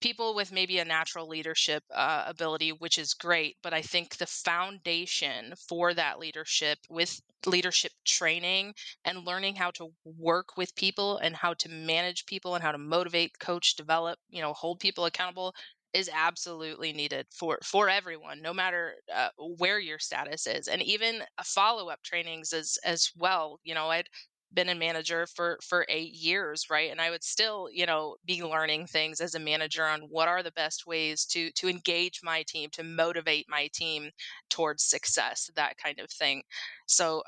people 0.00 0.34
with 0.34 0.50
maybe 0.52 0.78
a 0.78 0.84
natural 0.84 1.28
leadership 1.28 1.84
uh, 1.92 2.24
ability, 2.26 2.70
which 2.72 2.98
is 2.98 3.14
great, 3.14 3.56
but 3.62 3.74
I 3.74 3.82
think 3.82 4.16
the 4.16 4.26
foundation 4.26 5.54
for 5.68 5.92
that 5.94 6.18
leadership 6.20 6.78
with 6.88 7.20
leadership 7.46 7.92
training 8.04 8.74
and 9.04 9.24
learning 9.26 9.56
how 9.56 9.70
to 9.72 9.92
work 10.04 10.56
with 10.56 10.74
people 10.76 11.18
and 11.18 11.36
how 11.36 11.54
to 11.54 11.68
manage 11.68 12.26
people 12.26 12.54
and 12.54 12.62
how 12.64 12.72
to 12.72 12.78
motivate, 12.78 13.38
coach, 13.40 13.74
develop, 13.76 14.18
you 14.30 14.40
know, 14.40 14.54
hold 14.54 14.80
people 14.80 15.04
accountable 15.04 15.54
is 15.92 16.10
absolutely 16.12 16.92
needed 16.92 17.26
for 17.30 17.58
for 17.64 17.88
everyone 17.88 18.40
no 18.42 18.52
matter 18.54 18.94
uh, 19.14 19.28
where 19.38 19.78
your 19.78 19.98
status 19.98 20.46
is 20.46 20.68
and 20.68 20.82
even 20.82 21.22
follow-up 21.44 22.02
trainings 22.02 22.52
as 22.52 22.78
as 22.84 23.10
well 23.16 23.58
you 23.64 23.74
know 23.74 23.88
i'd 23.90 24.08
been 24.52 24.68
a 24.68 24.74
manager 24.74 25.26
for 25.26 25.58
for 25.62 25.86
8 25.88 26.12
years 26.14 26.66
right? 26.70 26.90
And 26.90 27.00
i 27.00 27.10
would 27.10 27.24
still 27.24 27.68
you 27.72 27.86
know 27.86 28.16
be 28.24 28.42
learning 28.42 28.86
things 28.86 29.20
as 29.20 29.34
a 29.34 29.38
manager 29.40 29.86
on 29.86 30.02
what 30.02 30.28
are 30.28 30.42
the 30.42 30.52
best 30.52 30.86
ways 30.86 31.24
to 31.26 31.50
to 31.52 31.68
engage 31.68 32.20
my 32.22 32.42
team 32.46 32.70
to 32.72 32.82
motivate 32.84 33.46
my 33.48 33.68
team 33.74 34.10
towards 34.50 34.84
success 34.84 35.50
that 35.56 35.76
kind 35.78 35.98
of 36.00 36.10
thing. 36.10 36.42
So 36.86 37.22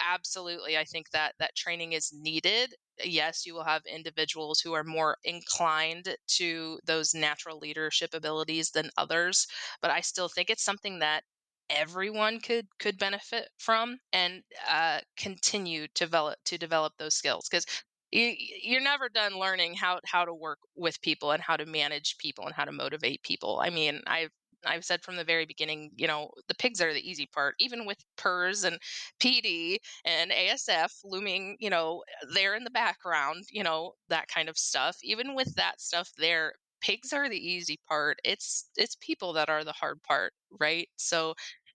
absolutely 0.00 0.76
i 0.78 0.84
think 0.84 1.10
that 1.10 1.34
that 1.38 1.54
training 1.56 1.92
is 1.92 2.10
needed. 2.12 2.74
Yes, 3.02 3.46
you 3.46 3.54
will 3.54 3.64
have 3.64 3.82
individuals 3.86 4.60
who 4.60 4.72
are 4.74 4.84
more 4.84 5.16
inclined 5.24 6.16
to 6.38 6.78
those 6.84 7.14
natural 7.14 7.58
leadership 7.58 8.14
abilities 8.14 8.70
than 8.70 8.90
others, 8.96 9.46
but 9.80 9.90
I 9.90 10.00
still 10.02 10.28
think 10.28 10.50
it's 10.50 10.62
something 10.64 10.98
that 11.00 11.24
everyone 11.70 12.40
could 12.40 12.66
could 12.78 12.98
benefit 12.98 13.48
from 13.58 13.98
and 14.12 14.42
uh, 14.68 15.00
continue 15.16 15.86
to 15.94 16.04
develop 16.04 16.38
to 16.44 16.58
develop 16.58 16.92
those 16.98 17.14
skills 17.14 17.48
because 17.50 17.66
you, 18.10 18.34
you're 18.62 18.80
never 18.82 19.08
done 19.08 19.38
learning 19.38 19.74
how 19.74 20.00
how 20.04 20.24
to 20.24 20.34
work 20.34 20.58
with 20.76 21.00
people 21.02 21.32
and 21.32 21.42
how 21.42 21.56
to 21.56 21.66
manage 21.66 22.16
people 22.18 22.44
and 22.46 22.54
how 22.54 22.64
to 22.64 22.72
motivate 22.72 23.22
people. 23.22 23.60
I 23.62 23.70
mean, 23.70 24.02
I've 24.06 24.30
I've 24.64 24.84
said 24.84 25.02
from 25.02 25.16
the 25.16 25.24
very 25.24 25.46
beginning, 25.46 25.90
you 25.96 26.06
know, 26.06 26.30
the 26.48 26.54
pigs 26.54 26.80
are 26.80 26.92
the 26.92 27.08
easy 27.08 27.26
part, 27.26 27.54
even 27.58 27.84
with 27.86 27.98
PRRS 28.16 28.64
and 28.64 28.78
PD 29.20 29.78
and 30.04 30.30
ASF 30.30 31.00
looming, 31.04 31.56
you 31.58 31.70
know, 31.70 32.04
there 32.32 32.54
in 32.54 32.64
the 32.64 32.70
background, 32.70 33.44
you 33.50 33.62
know, 33.64 33.94
that 34.08 34.28
kind 34.28 34.48
of 34.48 34.56
stuff. 34.58 34.98
Even 35.02 35.34
with 35.34 35.54
that 35.56 35.80
stuff 35.80 36.10
there, 36.18 36.54
pigs 36.82 37.12
are 37.12 37.28
the 37.28 37.38
easy 37.38 37.78
part. 37.88 38.18
It's 38.24 38.68
it's 38.76 38.96
people 39.00 39.32
that 39.34 39.48
are 39.48 39.64
the 39.64 39.72
hard 39.72 40.02
part, 40.02 40.32
right? 40.60 40.88
So 40.96 41.34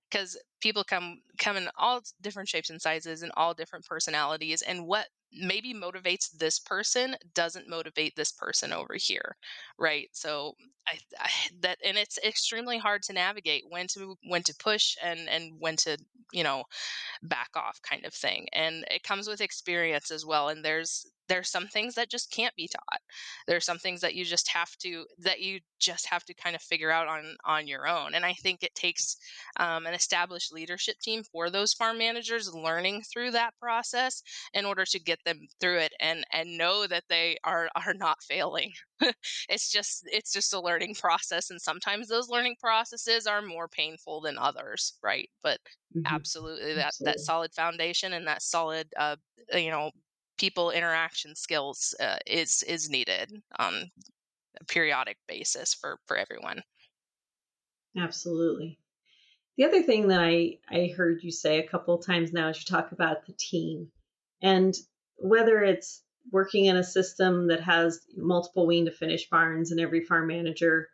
because 0.10 0.38
people 0.62 0.84
come 0.84 1.22
come 1.38 1.58
in 1.58 1.70
all 1.78 2.02
different 2.22 2.50
shapes 2.50 2.70
and 2.70 2.82
sizes 2.82 3.24
and 3.24 3.32
all 3.36 3.54
different 3.54 3.86
personalities 3.86 4.62
and 4.62 4.86
what 4.86 5.08
maybe 5.34 5.74
motivates 5.74 6.32
this 6.38 6.58
person 6.60 7.16
doesn't 7.34 7.70
motivate 7.70 8.16
this 8.16 8.32
person 8.32 8.72
over 8.72 8.96
here 8.98 9.36
right 9.78 10.08
so 10.14 10.54
I, 10.88 10.98
I, 11.20 11.30
that 11.62 11.80
and 11.86 11.98
it's 11.98 12.18
extremely 12.24 12.78
hard 12.78 13.04
to 13.04 13.14
navigate 13.14 13.66
when 13.70 13.88
to 13.88 14.16
when 14.24 14.44
to 14.44 14.56
push 14.56 14.96
and 15.04 15.28
and 15.30 15.54
when 15.60 15.76
to 15.78 15.98
you 16.32 16.44
know 16.44 16.64
back 17.24 17.50
off 17.56 17.82
kind 17.82 18.06
of 18.06 18.14
thing 18.14 18.48
and 18.54 18.86
it 18.92 19.04
comes 19.04 19.28
with 19.28 19.42
experience 19.42 20.12
as 20.12 20.26
well 20.26 20.50
and 20.50 20.64
there's 20.64 21.06
there's 21.28 21.50
some 21.50 21.68
things 21.68 21.96
that 21.96 22.10
just 22.10 22.32
can't 22.32 22.56
be 22.56 22.68
taught 22.68 23.02
there's 23.48 23.66
some 23.66 23.78
things 23.78 24.02
that 24.02 24.16
you 24.16 24.26
just 24.26 24.50
have 24.50 24.76
to 24.78 25.06
that 25.20 25.42
you 25.42 25.60
just 25.80 26.06
have 26.08 26.24
to 26.24 26.34
kind 26.34 26.56
of 26.56 26.62
figure 26.62 26.92
out 26.92 27.08
on 27.08 27.36
on 27.46 27.68
your 27.68 27.88
own 27.88 28.14
and 28.14 28.26
i 28.26 28.34
think 28.34 28.64
it 28.64 28.74
takes 28.76 29.18
um, 29.60 29.86
an 29.86 29.94
established 29.94 30.54
leadership 30.54 30.96
team 31.00 31.24
for 31.24 31.50
those 31.50 31.74
farm 31.74 31.98
managers 31.98 32.54
learning 32.54 33.02
through 33.12 33.32
that 33.32 33.54
process 33.60 34.22
in 34.54 34.66
order 34.66 34.86
to 34.86 35.00
get 35.00 35.20
them 35.26 35.40
through 35.60 35.78
it 35.78 35.94
and 36.00 36.26
and 36.34 36.58
know 36.58 36.88
that 36.88 37.04
they 37.10 37.38
are 37.44 37.70
are 37.76 37.94
not 37.94 38.22
failing 38.24 38.72
it's 39.50 39.72
just 39.72 40.08
it's 40.12 40.34
just 40.34 40.54
a 40.54 40.60
learning 40.60 40.96
process 40.96 41.50
and 41.50 41.62
sometimes 41.62 42.08
those 42.08 42.30
learning 42.30 42.56
processes 42.60 43.28
are 43.28 43.42
more 43.42 43.68
painful 43.68 44.22
than 44.22 44.38
others 44.38 44.94
right 45.04 45.30
but 45.44 45.60
mm-hmm. 45.96 46.14
absolutely 46.14 46.74
that 46.74 46.88
absolutely. 46.88 47.14
that 47.14 47.20
solid 47.20 47.54
foundation 47.54 48.14
and 48.14 48.28
that 48.28 48.42
solid 48.42 48.88
uh 48.98 49.16
you 49.54 49.70
know 49.70 49.92
people 50.38 50.72
interaction 50.72 51.36
skills 51.36 51.96
uh, 52.00 52.18
is 52.26 52.64
is 52.64 52.90
needed 52.90 53.42
on 53.58 53.92
a 54.60 54.66
periodic 54.66 55.18
basis 55.28 55.74
for 55.74 56.00
for 56.06 56.18
everyone. 56.18 56.62
Absolutely. 57.98 58.80
The 59.58 59.66
other 59.66 59.82
thing 59.82 60.10
that 60.10 60.22
i 60.22 60.58
i 60.70 60.94
heard 60.96 61.24
you 61.24 61.32
say 61.32 61.60
a 61.60 61.68
couple 61.68 61.98
times 61.98 62.32
now 62.32 62.50
is 62.50 62.58
you 62.58 62.66
talk 62.66 62.92
about 62.92 63.26
the 63.26 63.34
team 63.34 63.90
and 64.42 64.74
whether 65.18 65.64
it's 65.64 66.04
working 66.32 66.66
in 66.66 66.78
a 66.78 66.84
system 66.84 67.48
that 67.48 67.62
has 67.62 68.02
multiple 68.16 68.68
wean 68.68 68.86
to 68.86 68.92
finish 68.92 69.30
barns 69.30 69.72
and 69.72 69.80
every 69.80 70.04
farm 70.04 70.28
manager 70.28 70.90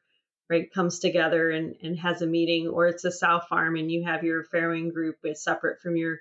right 0.50 0.72
comes 0.74 1.00
together 1.00 1.50
and, 1.50 1.76
and 1.82 1.98
has 2.00 2.22
a 2.22 2.28
meeting 2.28 2.68
or 2.68 2.88
it's 2.88 3.04
a 3.04 3.12
sow 3.12 3.42
farm 3.50 3.76
and 3.76 3.92
you 3.92 4.04
have 4.06 4.24
your 4.24 4.46
farrowing 4.46 4.94
group 4.94 5.18
it's 5.24 5.44
separate 5.44 5.82
from 5.82 5.98
your 5.98 6.20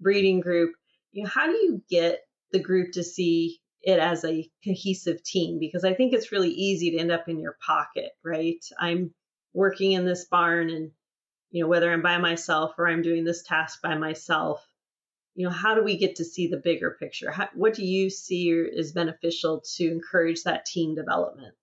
breeding 0.00 0.40
group 0.40 0.74
you 1.12 1.22
know 1.24 1.28
how 1.28 1.46
do 1.46 1.52
you 1.52 1.82
get 1.88 2.20
the 2.52 2.60
group 2.60 2.92
to 2.92 3.04
see 3.04 3.60
it 3.82 3.98
as 3.98 4.24
a 4.24 4.48
cohesive 4.64 5.22
team 5.22 5.58
because 5.58 5.84
I 5.84 5.94
think 5.94 6.12
it's 6.12 6.32
really 6.32 6.50
easy 6.50 6.90
to 6.90 6.98
end 6.98 7.10
up 7.10 7.28
in 7.28 7.40
your 7.40 7.56
pocket, 7.64 8.10
right? 8.24 8.62
I'm 8.78 9.14
working 9.54 9.92
in 9.92 10.04
this 10.04 10.26
barn 10.26 10.70
and 10.70 10.90
you 11.50 11.62
know 11.62 11.68
whether 11.68 11.90
I'm 11.90 12.02
by 12.02 12.18
myself 12.18 12.72
or 12.78 12.88
I'm 12.88 13.02
doing 13.02 13.24
this 13.24 13.42
task 13.42 13.80
by 13.82 13.96
myself, 13.96 14.64
you 15.34 15.46
know, 15.46 15.52
how 15.52 15.74
do 15.74 15.82
we 15.82 15.96
get 15.96 16.16
to 16.16 16.24
see 16.24 16.48
the 16.48 16.58
bigger 16.58 16.96
picture? 17.00 17.30
How, 17.30 17.48
what 17.54 17.74
do 17.74 17.84
you 17.84 18.10
see 18.10 18.50
is 18.50 18.92
beneficial 18.92 19.62
to 19.76 19.90
encourage 19.90 20.42
that 20.42 20.66
team 20.66 20.94
development? 20.94 21.54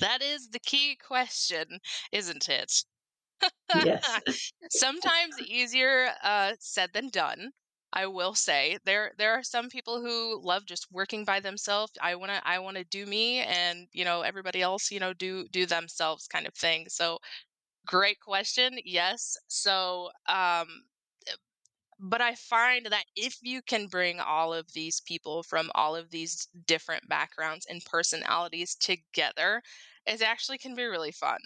That 0.00 0.22
is 0.22 0.48
the 0.48 0.58
key 0.58 0.96
question, 0.96 1.78
isn't 2.10 2.48
it? 2.48 2.84
yes. 3.84 4.52
Sometimes 4.70 5.40
easier 5.46 6.08
uh, 6.22 6.52
said 6.58 6.90
than 6.92 7.10
done. 7.10 7.52
I 7.94 8.06
will 8.06 8.34
say 8.34 8.78
there 8.84 9.12
there 9.18 9.32
are 9.32 9.42
some 9.44 9.70
people 9.70 10.00
who 10.02 10.40
love 10.42 10.66
just 10.66 10.90
working 10.92 11.24
by 11.24 11.40
themselves. 11.40 11.92
I 12.02 12.14
want 12.16 12.32
to 12.32 12.46
I 12.46 12.58
want 12.58 12.76
to 12.76 12.84
do 12.84 13.06
me 13.06 13.38
and 13.40 13.88
you 13.92 14.04
know 14.04 14.22
everybody 14.22 14.60
else 14.62 14.90
you 14.90 15.00
know 15.00 15.14
do 15.14 15.48
do 15.48 15.64
themselves 15.66 16.26
kind 16.26 16.46
of 16.46 16.54
thing. 16.54 16.88
So 16.90 17.18
great 17.86 18.20
question. 18.20 18.78
Yes. 18.84 19.36
So 19.48 20.10
um 20.28 20.84
but 21.98 22.20
I 22.20 22.34
find 22.34 22.86
that 22.86 23.04
if 23.16 23.38
you 23.42 23.62
can 23.62 23.86
bring 23.86 24.20
all 24.20 24.52
of 24.52 24.72
these 24.72 25.00
people 25.00 25.42
from 25.42 25.70
all 25.74 25.94
of 25.96 26.10
these 26.10 26.46
different 26.66 27.08
backgrounds 27.08 27.66
and 27.66 27.84
personalities 27.84 28.74
together, 28.74 29.62
it 30.06 30.20
actually 30.22 30.58
can 30.58 30.74
be 30.74 30.84
really 30.84 31.12
fun. 31.12 31.38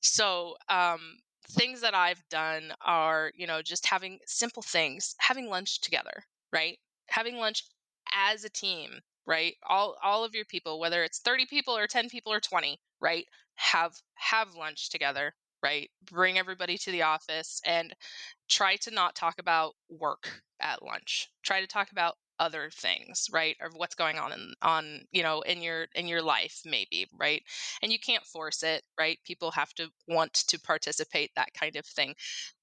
So, 0.00 0.56
um, 0.68 1.18
things 1.50 1.80
that 1.82 1.94
I've 1.94 2.22
done 2.30 2.72
are, 2.80 3.32
you 3.34 3.46
know, 3.46 3.62
just 3.62 3.86
having 3.86 4.18
simple 4.26 4.62
things, 4.62 5.14
having 5.18 5.48
lunch 5.48 5.80
together, 5.80 6.24
right? 6.52 6.78
Having 7.08 7.36
lunch 7.38 7.64
as 8.12 8.44
a 8.44 8.50
team, 8.50 9.00
right? 9.26 9.54
All 9.68 9.96
all 10.02 10.24
of 10.24 10.34
your 10.34 10.44
people, 10.44 10.78
whether 10.80 11.02
it's 11.04 11.20
30 11.20 11.46
people 11.46 11.76
or 11.76 11.86
10 11.86 12.08
people 12.08 12.32
or 12.32 12.40
20, 12.40 12.78
right? 13.00 13.26
Have 13.56 13.94
have 14.14 14.54
lunch 14.54 14.90
together, 14.90 15.34
right? 15.62 15.90
Bring 16.10 16.38
everybody 16.38 16.78
to 16.78 16.90
the 16.92 17.02
office 17.02 17.60
and 17.66 17.94
try 18.48 18.76
to 18.76 18.90
not 18.90 19.14
talk 19.14 19.38
about 19.38 19.74
work 19.88 20.42
at 20.60 20.82
lunch. 20.82 21.28
Try 21.42 21.60
to 21.60 21.66
talk 21.66 21.90
about 21.92 22.16
other 22.38 22.70
things 22.74 23.28
right 23.32 23.56
or 23.60 23.70
what's 23.76 23.94
going 23.94 24.18
on 24.18 24.32
in 24.32 24.52
on 24.62 25.00
you 25.12 25.22
know 25.22 25.40
in 25.42 25.62
your 25.62 25.86
in 25.94 26.08
your 26.08 26.22
life 26.22 26.60
maybe 26.64 27.06
right? 27.18 27.42
And 27.82 27.92
you 27.92 27.98
can't 27.98 28.24
force 28.24 28.62
it 28.62 28.82
right? 28.98 29.18
People 29.24 29.50
have 29.52 29.72
to 29.74 29.88
want 30.08 30.34
to 30.34 30.60
participate 30.60 31.30
that 31.36 31.54
kind 31.54 31.76
of 31.76 31.86
thing. 31.86 32.14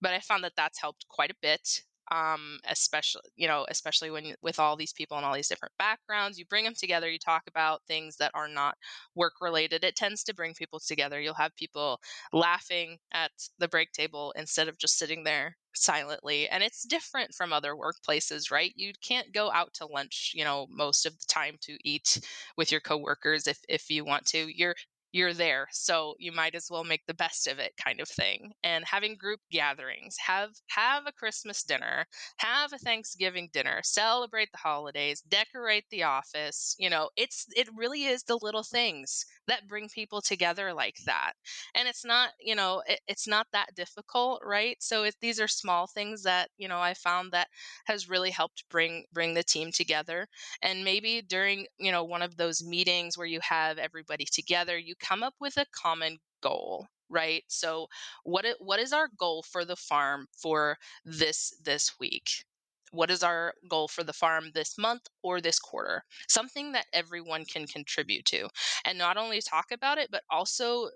But 0.01 0.13
i 0.13 0.19
found 0.19 0.43
that 0.43 0.53
that's 0.57 0.79
helped 0.81 1.07
quite 1.09 1.31
a 1.31 1.35
bit 1.41 1.81
um, 2.11 2.59
especially 2.67 3.21
you 3.35 3.47
know 3.47 3.65
especially 3.69 4.09
when 4.11 4.35
with 4.41 4.59
all 4.59 4.75
these 4.75 4.93
people 4.93 5.17
and 5.17 5.25
all 5.25 5.33
these 5.33 5.47
different 5.47 5.73
backgrounds 5.77 6.37
you 6.39 6.45
bring 6.45 6.63
them 6.63 6.73
together 6.77 7.09
you 7.09 7.19
talk 7.19 7.43
about 7.47 7.81
things 7.87 8.17
that 8.17 8.31
are 8.33 8.47
not 8.47 8.75
work 9.15 9.33
related 9.41 9.83
it 9.83 9.95
tends 9.95 10.23
to 10.23 10.33
bring 10.35 10.53
people 10.53 10.79
together. 10.79 11.19
You'll 11.19 11.33
have 11.35 11.55
people 11.55 11.99
laughing 12.33 12.97
at 13.11 13.31
the 13.59 13.67
break 13.67 13.91
table 13.91 14.33
instead 14.35 14.67
of 14.67 14.77
just 14.77 14.97
sitting 14.97 15.23
there 15.23 15.57
silently 15.75 16.49
and 16.49 16.63
it's 16.63 16.83
different 16.83 17.33
from 17.33 17.53
other 17.53 17.75
workplaces 17.75 18.51
right? 18.51 18.73
You 18.75 18.93
can't 19.01 19.31
go 19.33 19.51
out 19.51 19.73
to 19.75 19.85
lunch 19.85 20.31
you 20.33 20.43
know 20.43 20.67
most 20.69 21.05
of 21.05 21.17
the 21.19 21.25
time 21.27 21.57
to 21.61 21.77
eat 21.83 22.19
with 22.57 22.71
your 22.71 22.81
coworkers 22.81 23.47
if 23.47 23.59
if 23.69 23.89
you 23.89 24.03
want 24.05 24.25
to. 24.27 24.47
You're 24.55 24.75
you're 25.11 25.33
there 25.33 25.67
so 25.71 26.13
you 26.19 26.31
might 26.31 26.55
as 26.55 26.67
well 26.69 26.83
make 26.83 27.05
the 27.07 27.13
best 27.13 27.47
of 27.47 27.59
it 27.59 27.71
kind 27.83 27.99
of 27.99 28.07
thing 28.07 28.51
and 28.63 28.85
having 28.85 29.15
group 29.15 29.39
gatherings 29.51 30.15
have 30.17 30.49
have 30.69 31.03
a 31.07 31.11
christmas 31.11 31.63
dinner 31.63 32.05
have 32.37 32.71
a 32.73 32.77
thanksgiving 32.77 33.49
dinner 33.53 33.79
celebrate 33.83 34.49
the 34.51 34.57
holidays 34.57 35.21
decorate 35.29 35.85
the 35.91 36.03
office 36.03 36.75
you 36.79 36.89
know 36.89 37.09
it's 37.15 37.45
it 37.55 37.67
really 37.75 38.05
is 38.05 38.23
the 38.23 38.39
little 38.41 38.63
things 38.63 39.25
that 39.49 39.67
bring 39.67 39.89
people 39.89 40.21
together 40.21 40.73
like 40.73 40.97
that. 41.05 41.33
And 41.75 41.87
it's 41.87 42.05
not 42.05 42.31
you 42.39 42.55
know 42.55 42.81
it, 42.87 42.99
it's 43.07 43.27
not 43.27 43.47
that 43.53 43.75
difficult 43.75 44.41
right? 44.45 44.77
So 44.81 45.03
it, 45.03 45.15
these 45.21 45.39
are 45.39 45.47
small 45.47 45.87
things 45.87 46.23
that 46.23 46.49
you 46.57 46.67
know 46.67 46.79
i 46.79 46.93
found 46.93 47.31
that 47.33 47.49
has 47.85 48.09
really 48.09 48.31
helped 48.31 48.63
bring 48.69 49.05
bring 49.13 49.33
the 49.33 49.43
team 49.43 49.71
together. 49.71 50.27
And 50.61 50.83
maybe 50.83 51.21
during 51.21 51.67
you 51.77 51.91
know 51.91 52.03
one 52.03 52.21
of 52.21 52.37
those 52.37 52.63
meetings 52.63 53.17
where 53.17 53.27
you 53.27 53.39
have 53.41 53.77
everybody 53.77 54.25
together 54.25 54.77
you 54.77 54.95
come 54.99 55.23
up 55.23 55.35
with 55.39 55.57
a 55.57 55.65
common 55.71 56.17
goal 56.41 56.87
right? 57.11 57.43
So 57.47 57.87
what 58.23 58.45
what 58.59 58.79
is 58.79 58.93
our 58.93 59.09
goal 59.17 59.43
for 59.43 59.65
the 59.65 59.75
farm 59.75 60.27
for 60.37 60.77
this 61.05 61.53
this 61.63 61.99
week 61.99 62.43
what 62.91 63.11
is 63.11 63.23
our 63.23 63.53
goal 63.69 63.87
for 63.87 64.03
the 64.03 64.13
farm 64.13 64.51
this 64.53 64.77
month 64.77 65.07
or 65.23 65.41
this 65.41 65.59
quarter? 65.59 66.03
Something 66.27 66.71
that 66.73 66.87
everyone 66.93 67.45
can 67.45 67.67
contribute 67.67 68.25
to 68.25 68.49
and 68.85 68.97
not 68.97 69.17
only 69.17 69.41
talk 69.41 69.71
about 69.71 69.97
it 69.97 70.09
but 70.11 70.23
also 70.29 70.85
uh, 70.85 70.89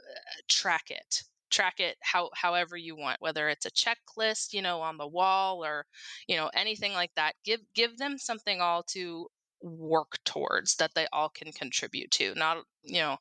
track 0.48 0.86
it 0.90 1.24
track 1.50 1.80
it 1.80 1.98
how 2.02 2.30
however 2.34 2.76
you 2.76 2.96
want 2.96 3.22
whether 3.22 3.48
it's 3.48 3.68
a 3.68 3.72
checklist 3.72 4.54
you 4.54 4.62
know 4.62 4.82
on 4.82 4.98
the 4.98 5.08
wall 5.08 5.64
or 5.64 5.86
you 6.28 6.36
know 6.36 6.50
anything 6.56 6.94
like 6.94 7.12
that. 7.16 7.36
Give 7.46 7.60
give 7.76 7.98
them 7.98 8.18
something 8.18 8.60
all 8.62 8.84
to 8.90 9.28
work 9.62 10.18
towards 10.26 10.76
that 10.76 10.94
they 10.94 11.08
all 11.14 11.30
can 11.30 11.52
contribute 11.54 12.12
to 12.12 12.34
not 12.36 12.58
you 12.84 13.00
know 13.00 13.18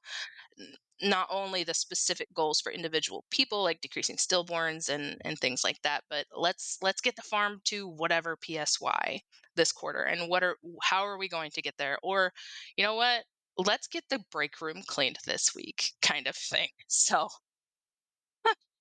not 1.03 1.27
only 1.31 1.65
the 1.65 1.75
specific 1.75 2.29
goals 2.35 2.61
for 2.61 2.73
individual 2.73 3.25
people 3.31 3.63
like 3.63 3.81
decreasing 3.81 4.17
stillborns 4.17 4.89
and 4.89 5.17
and 5.25 5.39
things 5.39 5.65
like 5.65 5.81
that 5.83 6.05
but 6.09 6.27
let's 6.37 6.79
let's 6.83 7.01
get 7.01 7.17
the 7.17 7.23
farm 7.23 7.61
to 7.65 7.89
whatever 7.89 8.37
PSY 8.37 9.23
this 9.57 9.73
quarter 9.73 10.03
and 10.03 10.29
what 10.29 10.43
are 10.43 10.57
how 10.83 11.03
are 11.05 11.19
we 11.19 11.29
going 11.29 11.51
to 11.53 11.63
get 11.63 11.77
there? 11.79 11.99
Or 12.03 12.33
you 12.77 12.85
know 12.85 12.95
what? 12.95 13.25
Let's 13.59 13.87
get 13.87 14.05
the 14.09 14.25
break 14.31 14.61
room 14.61 14.83
cleaned 14.87 15.19
this 15.27 15.55
week 15.55 15.93
kind 16.03 16.27
of 16.27 16.37
thing. 16.37 16.69
So 16.89 17.29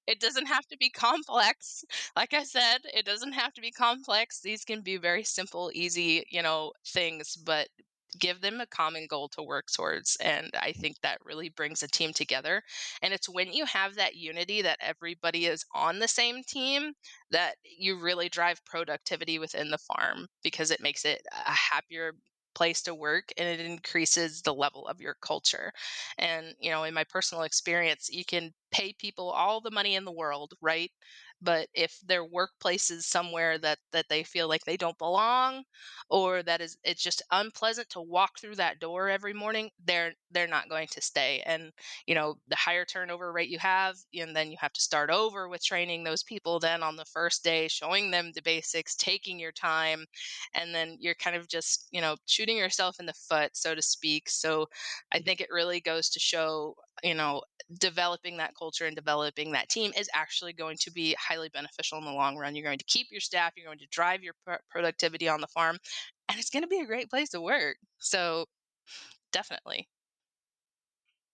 it 0.07 0.19
doesn't 0.19 0.47
have 0.47 0.65
to 0.67 0.77
be 0.77 0.89
complex. 0.89 1.83
Like 2.15 2.33
i 2.33 2.43
said 2.43 2.79
it 2.93 3.05
doesn't 3.05 3.33
have 3.33 3.53
to 3.53 3.61
be 3.61 3.71
complex. 3.71 4.41
These 4.41 4.63
can 4.65 4.81
be 4.81 4.97
very 4.97 5.23
simple 5.23 5.71
easy 5.73 6.25
you 6.29 6.41
know 6.41 6.73
things 6.85 7.35
but 7.37 7.67
give 8.19 8.41
them 8.41 8.59
a 8.61 8.65
common 8.67 9.07
goal 9.07 9.29
to 9.29 9.43
work 9.43 9.67
towards. 9.73 10.15
And 10.17 10.51
I 10.59 10.73
think 10.73 10.97
that 11.01 11.19
really 11.23 11.49
brings 11.49 11.81
a 11.83 11.87
team 11.87 12.13
together. 12.13 12.61
And 13.01 13.13
it's 13.13 13.29
when 13.29 13.53
you 13.53 13.65
have 13.65 13.95
that 13.95 14.15
unity 14.15 14.61
that 14.61 14.79
everybody 14.81 15.45
is 15.45 15.63
on 15.73 15.99
the 15.99 16.07
same 16.07 16.43
team 16.43 16.93
that 17.31 17.55
you 17.63 17.99
really 17.99 18.29
drive 18.29 18.63
productivity 18.65 19.39
within 19.39 19.69
the 19.69 19.77
farm 19.77 20.27
because 20.43 20.71
it 20.71 20.81
makes 20.81 21.05
it 21.05 21.21
a 21.31 21.51
happier 21.51 22.13
place 22.53 22.81
to 22.81 22.93
work 22.93 23.29
and 23.37 23.47
it 23.47 23.65
increases 23.65 24.41
the 24.41 24.53
level 24.53 24.85
of 24.87 24.99
your 24.99 25.15
culture. 25.21 25.71
And, 26.17 26.53
you 26.59 26.69
know, 26.69 26.83
in 26.83 26.93
my 26.93 27.05
personal 27.05 27.43
experience, 27.43 28.09
you 28.11 28.25
can 28.25 28.51
pay 28.71 28.93
people 28.93 29.29
all 29.29 29.61
the 29.61 29.71
money 29.71 29.95
in 29.95 30.03
the 30.05 30.11
world, 30.11 30.53
right? 30.61 30.91
But 31.41 31.67
if 31.73 31.99
their 32.05 32.23
workplace 32.23 32.91
is 32.91 33.05
somewhere 33.05 33.57
that 33.57 33.79
that 33.91 34.07
they 34.09 34.23
feel 34.23 34.47
like 34.47 34.63
they 34.65 34.77
don't 34.77 34.97
belong 34.97 35.63
or 36.09 36.43
that 36.43 36.61
is 36.61 36.77
it's 36.83 37.01
just 37.01 37.21
unpleasant 37.31 37.89
to 37.89 38.01
walk 38.01 38.39
through 38.39 38.55
that 38.55 38.79
door 38.79 39.09
every 39.09 39.33
morning 39.33 39.69
they're 39.85 40.13
they're 40.31 40.47
not 40.47 40.69
going 40.69 40.87
to 40.91 41.01
stay. 41.01 41.41
And 41.45 41.71
you 42.07 42.15
know 42.15 42.35
the 42.47 42.55
higher 42.55 42.85
turnover 42.85 43.31
rate 43.31 43.49
you 43.49 43.59
have 43.59 43.95
and 44.13 44.35
then 44.35 44.51
you 44.51 44.57
have 44.59 44.73
to 44.73 44.81
start 44.81 45.09
over 45.09 45.47
with 45.49 45.63
training 45.63 46.03
those 46.03 46.23
people 46.23 46.59
then 46.59 46.83
on 46.83 46.95
the 46.95 47.05
first 47.05 47.43
day 47.43 47.67
showing 47.67 48.11
them 48.11 48.31
the 48.33 48.41
basics 48.41 48.95
taking 48.95 49.39
your 49.39 49.51
time 49.51 50.05
and 50.53 50.73
then 50.73 50.97
you're 50.99 51.15
kind 51.15 51.35
of 51.35 51.47
just 51.47 51.87
you 51.91 52.01
know 52.01 52.15
shooting 52.25 52.57
yourself 52.57 52.99
in 52.99 53.05
the 53.05 53.13
foot 53.13 53.51
so 53.53 53.75
to 53.75 53.81
speak. 53.81 54.29
So 54.29 54.67
i 55.11 55.19
mm. 55.19 55.25
think 55.25 55.41
it 55.41 55.49
really 55.51 55.81
goes 55.81 56.09
to 56.09 56.19
show 56.19 56.75
you 57.03 57.15
know 57.15 57.41
developing 57.79 58.37
that 58.37 58.53
culture 58.57 58.85
and 58.85 58.95
developing 58.95 59.51
that 59.51 59.69
team 59.69 59.91
is 59.97 60.09
actually 60.13 60.53
going 60.53 60.77
to 60.77 60.91
be 60.91 61.15
highly 61.31 61.49
beneficial 61.49 61.97
in 61.97 62.05
the 62.05 62.11
long 62.11 62.37
run. 62.37 62.55
You're 62.55 62.65
going 62.65 62.79
to 62.79 62.85
keep 62.85 63.07
your 63.11 63.21
staff, 63.21 63.53
you're 63.55 63.65
going 63.65 63.79
to 63.79 63.87
drive 63.91 64.23
your 64.23 64.33
pr- 64.45 64.61
productivity 64.69 65.29
on 65.29 65.41
the 65.41 65.47
farm, 65.47 65.77
and 66.29 66.39
it's 66.39 66.49
going 66.49 66.63
to 66.63 66.67
be 66.67 66.79
a 66.79 66.85
great 66.85 67.09
place 67.09 67.29
to 67.29 67.41
work. 67.41 67.77
So, 67.99 68.45
definitely. 69.31 69.87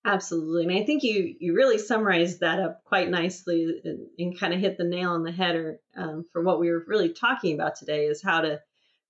Absolutely. 0.05 0.63
And 0.63 0.83
I 0.83 0.85
think 0.85 1.03
you 1.03 1.35
you 1.39 1.53
really 1.53 1.77
summarized 1.77 2.39
that 2.39 2.59
up 2.59 2.81
quite 2.85 3.09
nicely 3.09 3.81
and, 3.83 4.07
and 4.17 4.39
kind 4.39 4.53
of 4.53 4.59
hit 4.59 4.77
the 4.77 4.85
nail 4.85 5.11
on 5.11 5.23
the 5.23 5.33
head 5.33 5.55
or, 5.55 5.79
um, 5.97 6.25
for 6.31 6.41
what 6.41 6.61
we 6.61 6.71
were 6.71 6.85
really 6.87 7.09
talking 7.09 7.53
about 7.53 7.75
today 7.75 8.05
is 8.05 8.23
how 8.23 8.39
to 8.41 8.61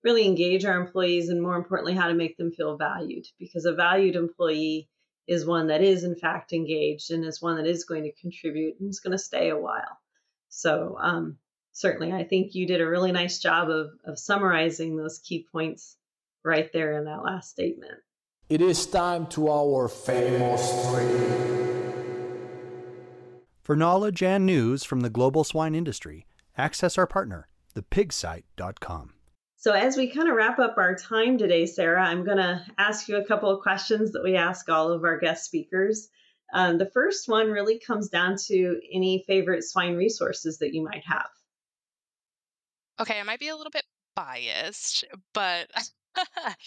really 0.03 0.25
engage 0.25 0.65
our 0.65 0.79
employees 0.79 1.29
and 1.29 1.41
more 1.41 1.55
importantly 1.55 1.93
how 1.93 2.07
to 2.07 2.15
make 2.15 2.35
them 2.37 2.51
feel 2.51 2.77
valued 2.77 3.25
because 3.37 3.65
a 3.65 3.75
valued 3.75 4.15
employee 4.15 4.89
is 5.27 5.45
one 5.45 5.67
that 5.67 5.83
is 5.83 6.03
in 6.03 6.15
fact 6.15 6.51
engaged 6.51 7.11
and 7.11 7.23
is 7.25 7.41
one 7.41 7.57
that 7.57 7.67
is 7.67 7.83
going 7.83 8.03
to 8.03 8.21
contribute 8.21 8.79
and 8.79 8.89
is 8.89 9.01
going 9.01 9.11
to 9.11 9.17
stay 9.19 9.49
a 9.49 9.57
while. 9.57 9.99
So 10.49 10.97
um, 10.99 11.37
certainly, 11.71 12.13
I 12.13 12.23
think 12.23 12.55
you 12.55 12.67
did 12.67 12.81
a 12.81 12.87
really 12.87 13.11
nice 13.11 13.39
job 13.39 13.69
of, 13.69 13.91
of 14.05 14.17
summarizing 14.19 14.95
those 14.95 15.19
key 15.19 15.45
points 15.51 15.97
right 16.43 16.71
there 16.73 16.97
in 16.97 17.05
that 17.05 17.23
last 17.23 17.49
statement. 17.49 17.99
It 18.49 18.61
is 18.61 18.85
time 18.85 19.27
to 19.27 19.49
our 19.49 19.87
famous 19.87 20.87
three. 20.87 21.57
For 23.61 23.75
knowledge 23.75 24.23
and 24.23 24.45
news 24.45 24.85
from 24.85 25.01
the 25.01 25.09
global 25.09 25.43
swine 25.43 25.75
industry, 25.75 26.25
access 26.57 26.97
our 26.97 27.05
partner, 27.05 27.49
thepigsite.com. 27.75 29.13
So, 29.57 29.73
as 29.73 29.97
we 29.97 30.09
kind 30.09 30.29
of 30.29 30.35
wrap 30.35 30.59
up 30.59 30.75
our 30.77 30.95
time 30.95 31.37
today, 31.37 31.65
Sara, 31.65 32.01
I'm 32.01 32.23
going 32.23 32.37
to 32.37 32.63
ask 32.77 33.09
you 33.09 33.17
a 33.17 33.25
couple 33.25 33.49
of 33.49 33.61
questions 33.61 34.13
that 34.13 34.23
we 34.23 34.37
ask 34.37 34.69
all 34.69 34.91
of 34.91 35.03
our 35.03 35.19
guest 35.19 35.43
speakers. 35.43 36.07
Um, 36.53 36.77
the 36.77 36.89
first 36.89 37.27
one 37.27 37.49
really 37.51 37.79
comes 37.79 38.09
down 38.09 38.37
to 38.47 38.79
any 38.91 39.23
favorite 39.27 39.63
swine 39.63 39.95
resources 39.95 40.59
that 40.59 40.73
you 40.73 40.83
might 40.83 41.03
have. 41.05 41.29
Okay, 42.99 43.19
I 43.19 43.23
might 43.23 43.39
be 43.39 43.49
a 43.49 43.55
little 43.55 43.71
bit 43.71 43.85
biased, 44.15 45.03
but 45.33 45.69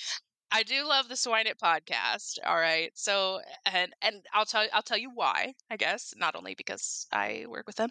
I 0.53 0.63
do 0.63 0.85
love 0.85 1.09
the 1.09 1.17
Swine 1.17 1.47
It 1.47 1.59
podcast. 1.59 2.39
All 2.45 2.57
right. 2.57 2.93
So 2.95 3.41
and 3.67 3.93
and 4.03 4.23
I'll 4.33 4.45
tell 4.45 4.67
I'll 4.73 4.83
tell 4.83 4.99
you 4.99 5.11
why, 5.13 5.55
I 5.71 5.77
guess, 5.77 6.15
not 6.17 6.37
only 6.37 6.55
because 6.55 7.07
I 7.13 7.47
work 7.49 7.67
with 7.67 7.77
them, 7.77 7.91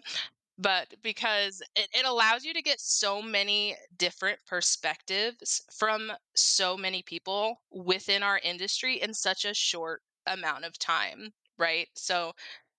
but 0.58 0.94
because 1.02 1.62
it, 1.74 1.88
it 1.92 2.06
allows 2.06 2.44
you 2.44 2.54
to 2.54 2.62
get 2.62 2.80
so 2.80 3.22
many 3.22 3.76
different 3.96 4.38
perspectives 4.46 5.62
from 5.72 6.12
so 6.34 6.76
many 6.76 7.02
people 7.02 7.60
within 7.70 8.22
our 8.22 8.38
industry 8.38 9.00
in 9.00 9.14
such 9.14 9.44
a 9.44 9.54
short 9.54 10.02
amount 10.26 10.64
of 10.64 10.78
time 10.78 11.32
right? 11.60 11.88
So 11.94 12.32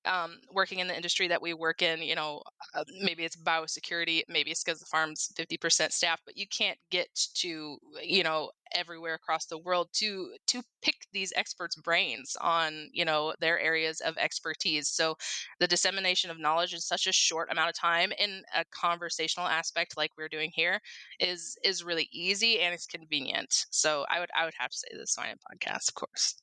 um, 0.05 0.39
working 0.51 0.79
in 0.79 0.87
the 0.87 0.95
industry 0.95 1.27
that 1.27 1.41
we 1.41 1.53
work 1.53 1.81
in, 1.81 2.01
you 2.01 2.15
know, 2.15 2.41
uh, 2.73 2.83
maybe 3.01 3.23
it's 3.23 3.35
biosecurity, 3.35 4.23
maybe 4.27 4.49
it's 4.51 4.63
because 4.63 4.79
the 4.79 4.85
farm's 4.85 5.31
50% 5.37 5.91
staff, 5.91 6.19
but 6.25 6.37
you 6.37 6.47
can't 6.47 6.77
get 6.89 7.07
to, 7.35 7.77
you 8.01 8.23
know, 8.23 8.49
everywhere 8.73 9.13
across 9.15 9.45
the 9.45 9.57
world 9.57 9.89
to 9.93 10.33
to 10.47 10.63
pick 10.81 10.95
these 11.11 11.33
experts 11.35 11.75
brains 11.75 12.37
on 12.39 12.87
you 12.93 13.03
know 13.03 13.33
their 13.41 13.59
areas 13.59 13.99
of 14.01 14.17
expertise. 14.17 14.87
So 14.87 15.15
the 15.59 15.67
dissemination 15.67 16.31
of 16.31 16.39
knowledge 16.39 16.73
in 16.73 16.79
such 16.79 17.05
a 17.05 17.11
short 17.11 17.51
amount 17.51 17.69
of 17.69 17.75
time 17.75 18.11
in 18.17 18.43
a 18.55 18.63
conversational 18.71 19.47
aspect 19.47 19.97
like 19.97 20.11
we're 20.17 20.29
doing 20.29 20.51
here 20.53 20.79
is 21.19 21.57
is 21.63 21.83
really 21.83 22.07
easy 22.13 22.59
and 22.61 22.73
it's 22.73 22.85
convenient. 22.87 23.65
So 23.71 24.05
i 24.09 24.19
would 24.19 24.29
i 24.35 24.45
would 24.45 24.53
have 24.57 24.71
to 24.71 24.77
say 24.77 24.97
the 24.97 25.05
swine 25.07 25.35
podcast 25.35 25.89
of 25.89 25.95
course. 25.95 26.35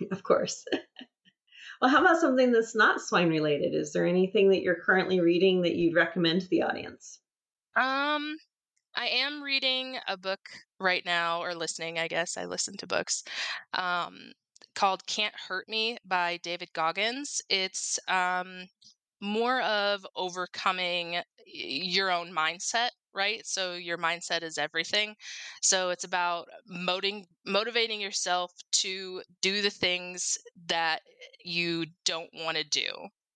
Of 0.12 0.22
course 0.22 0.64
Well, 1.80 1.90
how 1.90 2.00
about 2.00 2.20
something 2.20 2.52
that's 2.52 2.74
not 2.74 3.00
swine 3.00 3.28
related? 3.28 3.74
Is 3.74 3.92
there 3.92 4.06
anything 4.06 4.50
that 4.50 4.62
you're 4.62 4.80
currently 4.82 5.20
reading 5.20 5.62
that 5.62 5.74
you'd 5.74 5.94
recommend 5.94 6.42
to 6.42 6.48
the 6.48 6.62
audience? 6.62 7.20
Um, 7.76 8.36
I 8.94 9.08
am 9.08 9.42
reading 9.42 9.98
a 10.08 10.16
book 10.16 10.40
right 10.80 11.04
now, 11.04 11.42
or 11.42 11.54
listening, 11.54 11.98
I 11.98 12.08
guess. 12.08 12.36
I 12.36 12.46
listen 12.46 12.76
to 12.78 12.86
books. 12.86 13.24
Um, 13.74 14.32
called 14.74 15.06
Can't 15.06 15.34
Hurt 15.48 15.68
Me 15.68 15.98
by 16.06 16.38
David 16.42 16.72
Goggins. 16.72 17.42
It's 17.50 17.98
um, 18.08 18.66
more 19.20 19.60
of 19.62 20.06
overcoming 20.16 21.16
your 21.46 22.10
own 22.10 22.32
mindset 22.32 22.90
right? 23.16 23.44
So 23.46 23.74
your 23.74 23.98
mindset 23.98 24.42
is 24.42 24.58
everything. 24.58 25.16
So 25.62 25.90
it's 25.90 26.04
about 26.04 26.48
motivating 26.68 27.26
motivating 27.44 28.00
yourself 28.00 28.52
to 28.72 29.22
do 29.42 29.62
the 29.62 29.70
things 29.70 30.38
that 30.66 31.00
you 31.44 31.86
don't 32.04 32.30
want 32.34 32.56
to 32.56 32.64
do 32.64 32.88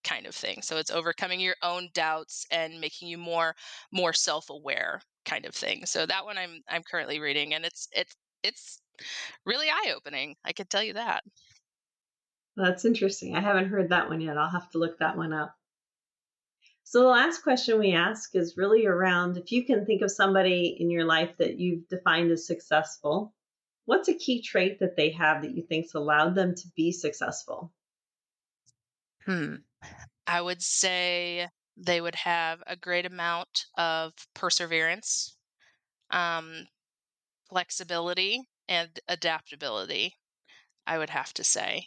kind 0.05 0.27
of 0.27 0.35
thing. 0.35 0.63
So 0.63 0.77
it's 0.77 0.91
overcoming 0.91 1.41
your 1.41 1.57
own 1.63 1.89
doubts 1.95 2.47
and 2.51 2.81
making 2.81 3.09
you 3.09 3.19
more 3.19 3.55
more 3.93 4.13
self-aware 4.13 5.01
kind 5.25 5.45
of 5.45 5.55
thing. 5.55 5.87
So 5.87 6.07
that 6.07 6.25
one 6.25 6.39
I'm 6.39 6.63
I'm 6.69 6.83
currently 6.83 7.21
reading 7.21 7.55
and 7.55 7.65
it's 7.65 7.89
it's 7.93 8.17
it's 8.43 8.81
really 9.45 9.69
eye-opening. 9.69 10.37
I 10.45 10.53
can 10.53 10.67
tell 10.67 10.83
you 10.83 10.95
that. 10.95 11.23
That's 12.57 12.85
interesting. 12.85 13.35
I 13.37 13.41
haven't 13.41 13.69
heard 13.69 13.91
that 13.91 14.09
one 14.09 14.21
yet. 14.21 14.37
I'll 14.37 14.51
have 14.51 14.71
to 14.71 14.79
look 14.79 14.99
that 14.99 15.17
one 15.17 15.33
up. 15.33 15.55
So, 16.91 17.03
the 17.03 17.07
last 17.07 17.45
question 17.45 17.79
we 17.79 17.93
ask 17.93 18.35
is 18.35 18.57
really 18.57 18.85
around 18.85 19.37
if 19.37 19.53
you 19.53 19.65
can 19.65 19.87
think 19.87 20.03
of 20.03 20.11
somebody 20.11 20.77
in 20.81 20.91
your 20.91 21.05
life 21.05 21.31
that 21.39 21.57
you've 21.57 21.87
defined 21.87 22.33
as 22.33 22.49
successful, 22.49 23.33
what's 23.85 24.09
a 24.09 24.15
key 24.15 24.43
trait 24.43 24.81
that 24.81 24.97
they 24.97 25.11
have 25.11 25.43
that 25.43 25.55
you 25.55 25.63
think's 25.63 25.95
allowed 25.95 26.35
them 26.35 26.53
to 26.57 26.69
be 26.75 26.91
successful? 26.91 27.73
Hmm. 29.25 29.55
I 30.27 30.41
would 30.41 30.61
say 30.61 31.47
they 31.77 32.01
would 32.01 32.17
have 32.17 32.61
a 32.67 32.75
great 32.75 33.07
amount 33.07 33.67
of 33.79 34.13
perseverance, 34.35 35.37
um, 36.11 36.67
flexibility, 37.51 38.43
and 38.69 38.91
adaptability. 39.07 40.17
I 40.89 40.99
would 40.99 41.11
have 41.11 41.33
to 41.35 41.45
say. 41.45 41.87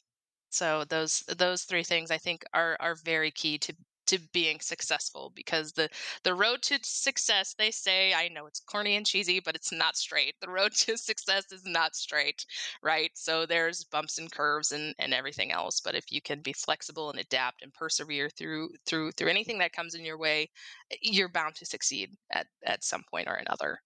So 0.49 0.86
those 0.86 1.26
those 1.28 1.64
three 1.64 1.84
things 1.84 2.10
I 2.10 2.20
think 2.20 2.45
are 2.54 2.78
are 2.80 2.95
very 2.95 3.32
key 3.32 3.58
to 3.58 3.76
to 4.06 4.20
being 4.34 4.60
successful 4.60 5.32
because 5.36 5.72
the 5.74 5.89
the 6.24 6.34
road 6.34 6.62
to 6.62 6.78
success 6.84 7.56
they 7.58 7.72
say 7.72 8.14
i 8.14 8.28
know 8.28 8.45
it's 8.45 8.60
corny 8.60 8.95
and 8.95 9.06
cheesy 9.06 9.39
but 9.39 9.56
it's 9.56 9.72
not 9.72 9.95
straight 9.95 10.36
the 10.41 10.49
road 10.49 10.72
to 10.76 10.97
success 10.97 11.51
is 11.51 11.66
not 11.66 11.95
straight 11.95 12.45
right 12.82 13.12
so 13.14 13.45
there's 13.45 13.84
bumps 13.86 14.18
and 14.18 14.32
curves 14.32 14.72
and 14.72 14.93
and 14.99 15.14
everything 15.14 15.51
else 15.51 15.80
but 15.80 15.95
if 15.95 16.12
you 16.12 16.22
can 16.22 16.41
be 16.41 16.54
flexible 16.54 17.10
and 17.10 17.20
adapt 17.20 17.62
and 17.62 17.74
persevere 17.74 18.30
through 18.30 18.70
through 18.86 19.12
through 19.12 19.30
anything 19.30 19.58
that 19.60 19.74
comes 19.74 19.95
in 19.95 20.06
your 20.06 20.18
way 20.18 20.49
eh, 20.91 20.95
you're 21.01 21.30
bound 21.30 21.56
to 21.56 21.66
succeed 21.66 22.12
at 22.32 22.47
at 22.66 22.84
some 22.84 23.04
point 23.10 23.28
or 23.28 23.36
another 23.36 23.80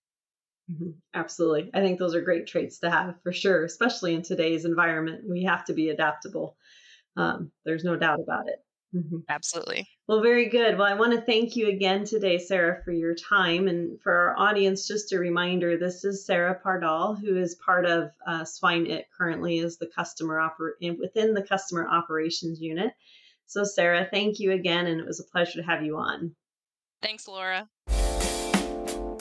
mm-hmm. 0.72 0.92
Absolutely. 1.14 1.70
I 1.74 1.80
think 1.82 1.98
those 1.98 2.14
are 2.14 2.22
great 2.22 2.46
traits 2.46 2.80
to 2.80 2.92
have 2.92 3.16
for 3.24 3.32
sure, 3.32 3.64
especially 3.64 4.14
in 4.14 4.22
today's 4.22 4.66
environment. 4.66 5.24
We 5.28 5.44
have 5.44 5.64
to 5.66 5.74
be 5.74 5.90
adaptable. 5.90 6.58
Um, 7.16 7.52
there's 7.66 7.84
no 7.84 7.96
doubt 7.96 8.20
about 8.20 8.48
it. 8.48 8.60
Mm-hmm. 8.96 9.18
Absolutely. 9.30 9.88
Well, 10.08 10.22
very 10.22 10.48
good. 10.50 10.78
Well, 10.78 10.88
I 10.88 10.94
want 10.94 11.14
to 11.14 11.22
thank 11.22 11.56
you 11.56 11.68
again 11.70 12.06
today, 12.06 12.38
Sara, 12.38 12.82
for 12.84 12.92
your 12.92 13.16
time. 13.16 13.68
And 13.68 14.02
for 14.02 14.14
our 14.14 14.40
audience, 14.40 14.88
just 14.88 15.12
a 15.12 15.20
reminder 15.20 15.78
this 15.78 16.06
is 16.06 16.26
Sara 16.26 16.60
Pardall, 16.64 17.20
who 17.20 17.38
is 17.38 17.56
part 17.56 17.86
of 17.86 18.12
uh, 18.26 18.46
Swine 18.46 18.88
It 18.88 19.08
currently 19.16 19.60
as 19.60 19.78
the 19.78 19.88
customer 19.88 20.40
oper- 20.40 20.98
within 20.98 21.34
the 21.34 21.44
customer 21.44 21.88
operations 21.88 22.62
unit. 22.62 22.94
So, 23.46 23.64
Sara, 23.64 24.08
thank 24.10 24.40
you 24.40 24.52
again. 24.54 24.88
And 24.88 25.00
it 25.00 25.06
was 25.06 25.20
a 25.20 25.32
pleasure 25.32 25.62
to 25.62 25.68
have 25.68 25.84
you 25.84 25.98
on. 25.98 26.36
Thanks, 27.02 27.28
Laura. 27.28 27.70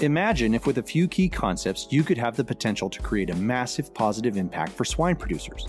Imagine 0.01 0.55
if, 0.55 0.67
with 0.67 0.79
a 0.79 0.83
few 0.83 1.09
key 1.09 1.29
concepts, 1.29 1.89
you 1.91 2.05
could 2.05 2.19
have 2.19 2.37
the 2.37 2.45
potential 2.45 2.91
to 2.91 3.01
create 3.01 3.31
a 3.31 3.35
massive 3.35 3.95
positive 3.95 4.37
impact 4.37 4.73
for 4.73 4.85
swine 4.85 5.17
producers. 5.17 5.67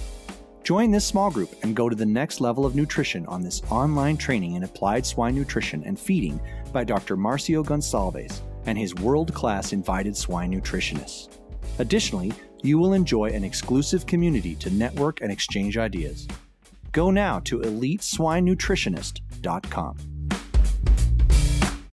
Join 0.68 0.92
this 0.92 1.06
small 1.06 1.32
group 1.32 1.56
and 1.64 1.74
go 1.74 1.88
to 1.88 1.96
the 1.96 2.06
next 2.06 2.42
level 2.42 2.66
of 2.66 2.76
nutrition 2.76 3.26
on 3.28 3.42
this 3.42 3.62
online 3.70 4.18
training 4.18 4.56
in 4.56 4.64
applied 4.64 5.06
swine 5.06 5.34
nutrition 5.34 5.82
and 5.86 5.98
feeding 5.98 6.42
by 6.74 6.84
Dr. 6.84 7.16
Marcio 7.16 7.64
Gonçalves 7.64 8.42
and 8.66 8.78
his 8.78 8.94
world 8.96 9.34
class 9.34 9.72
invited 9.72 10.18
swine 10.18 10.52
nutritionists. 10.52 11.30
Additionally, 11.80 12.34
you 12.64 12.78
will 12.78 12.92
enjoy 12.92 13.30
an 13.30 13.46
exclusive 13.46 14.06
community 14.06 14.56
to 14.56 14.70
network 14.70 15.22
and 15.22 15.32
exchange 15.32 15.78
ideas. 15.78 16.28
Go 16.92 17.12
now 17.12 17.40
to 17.46 17.60
eliteswinenutritionist.com. 17.60 20.17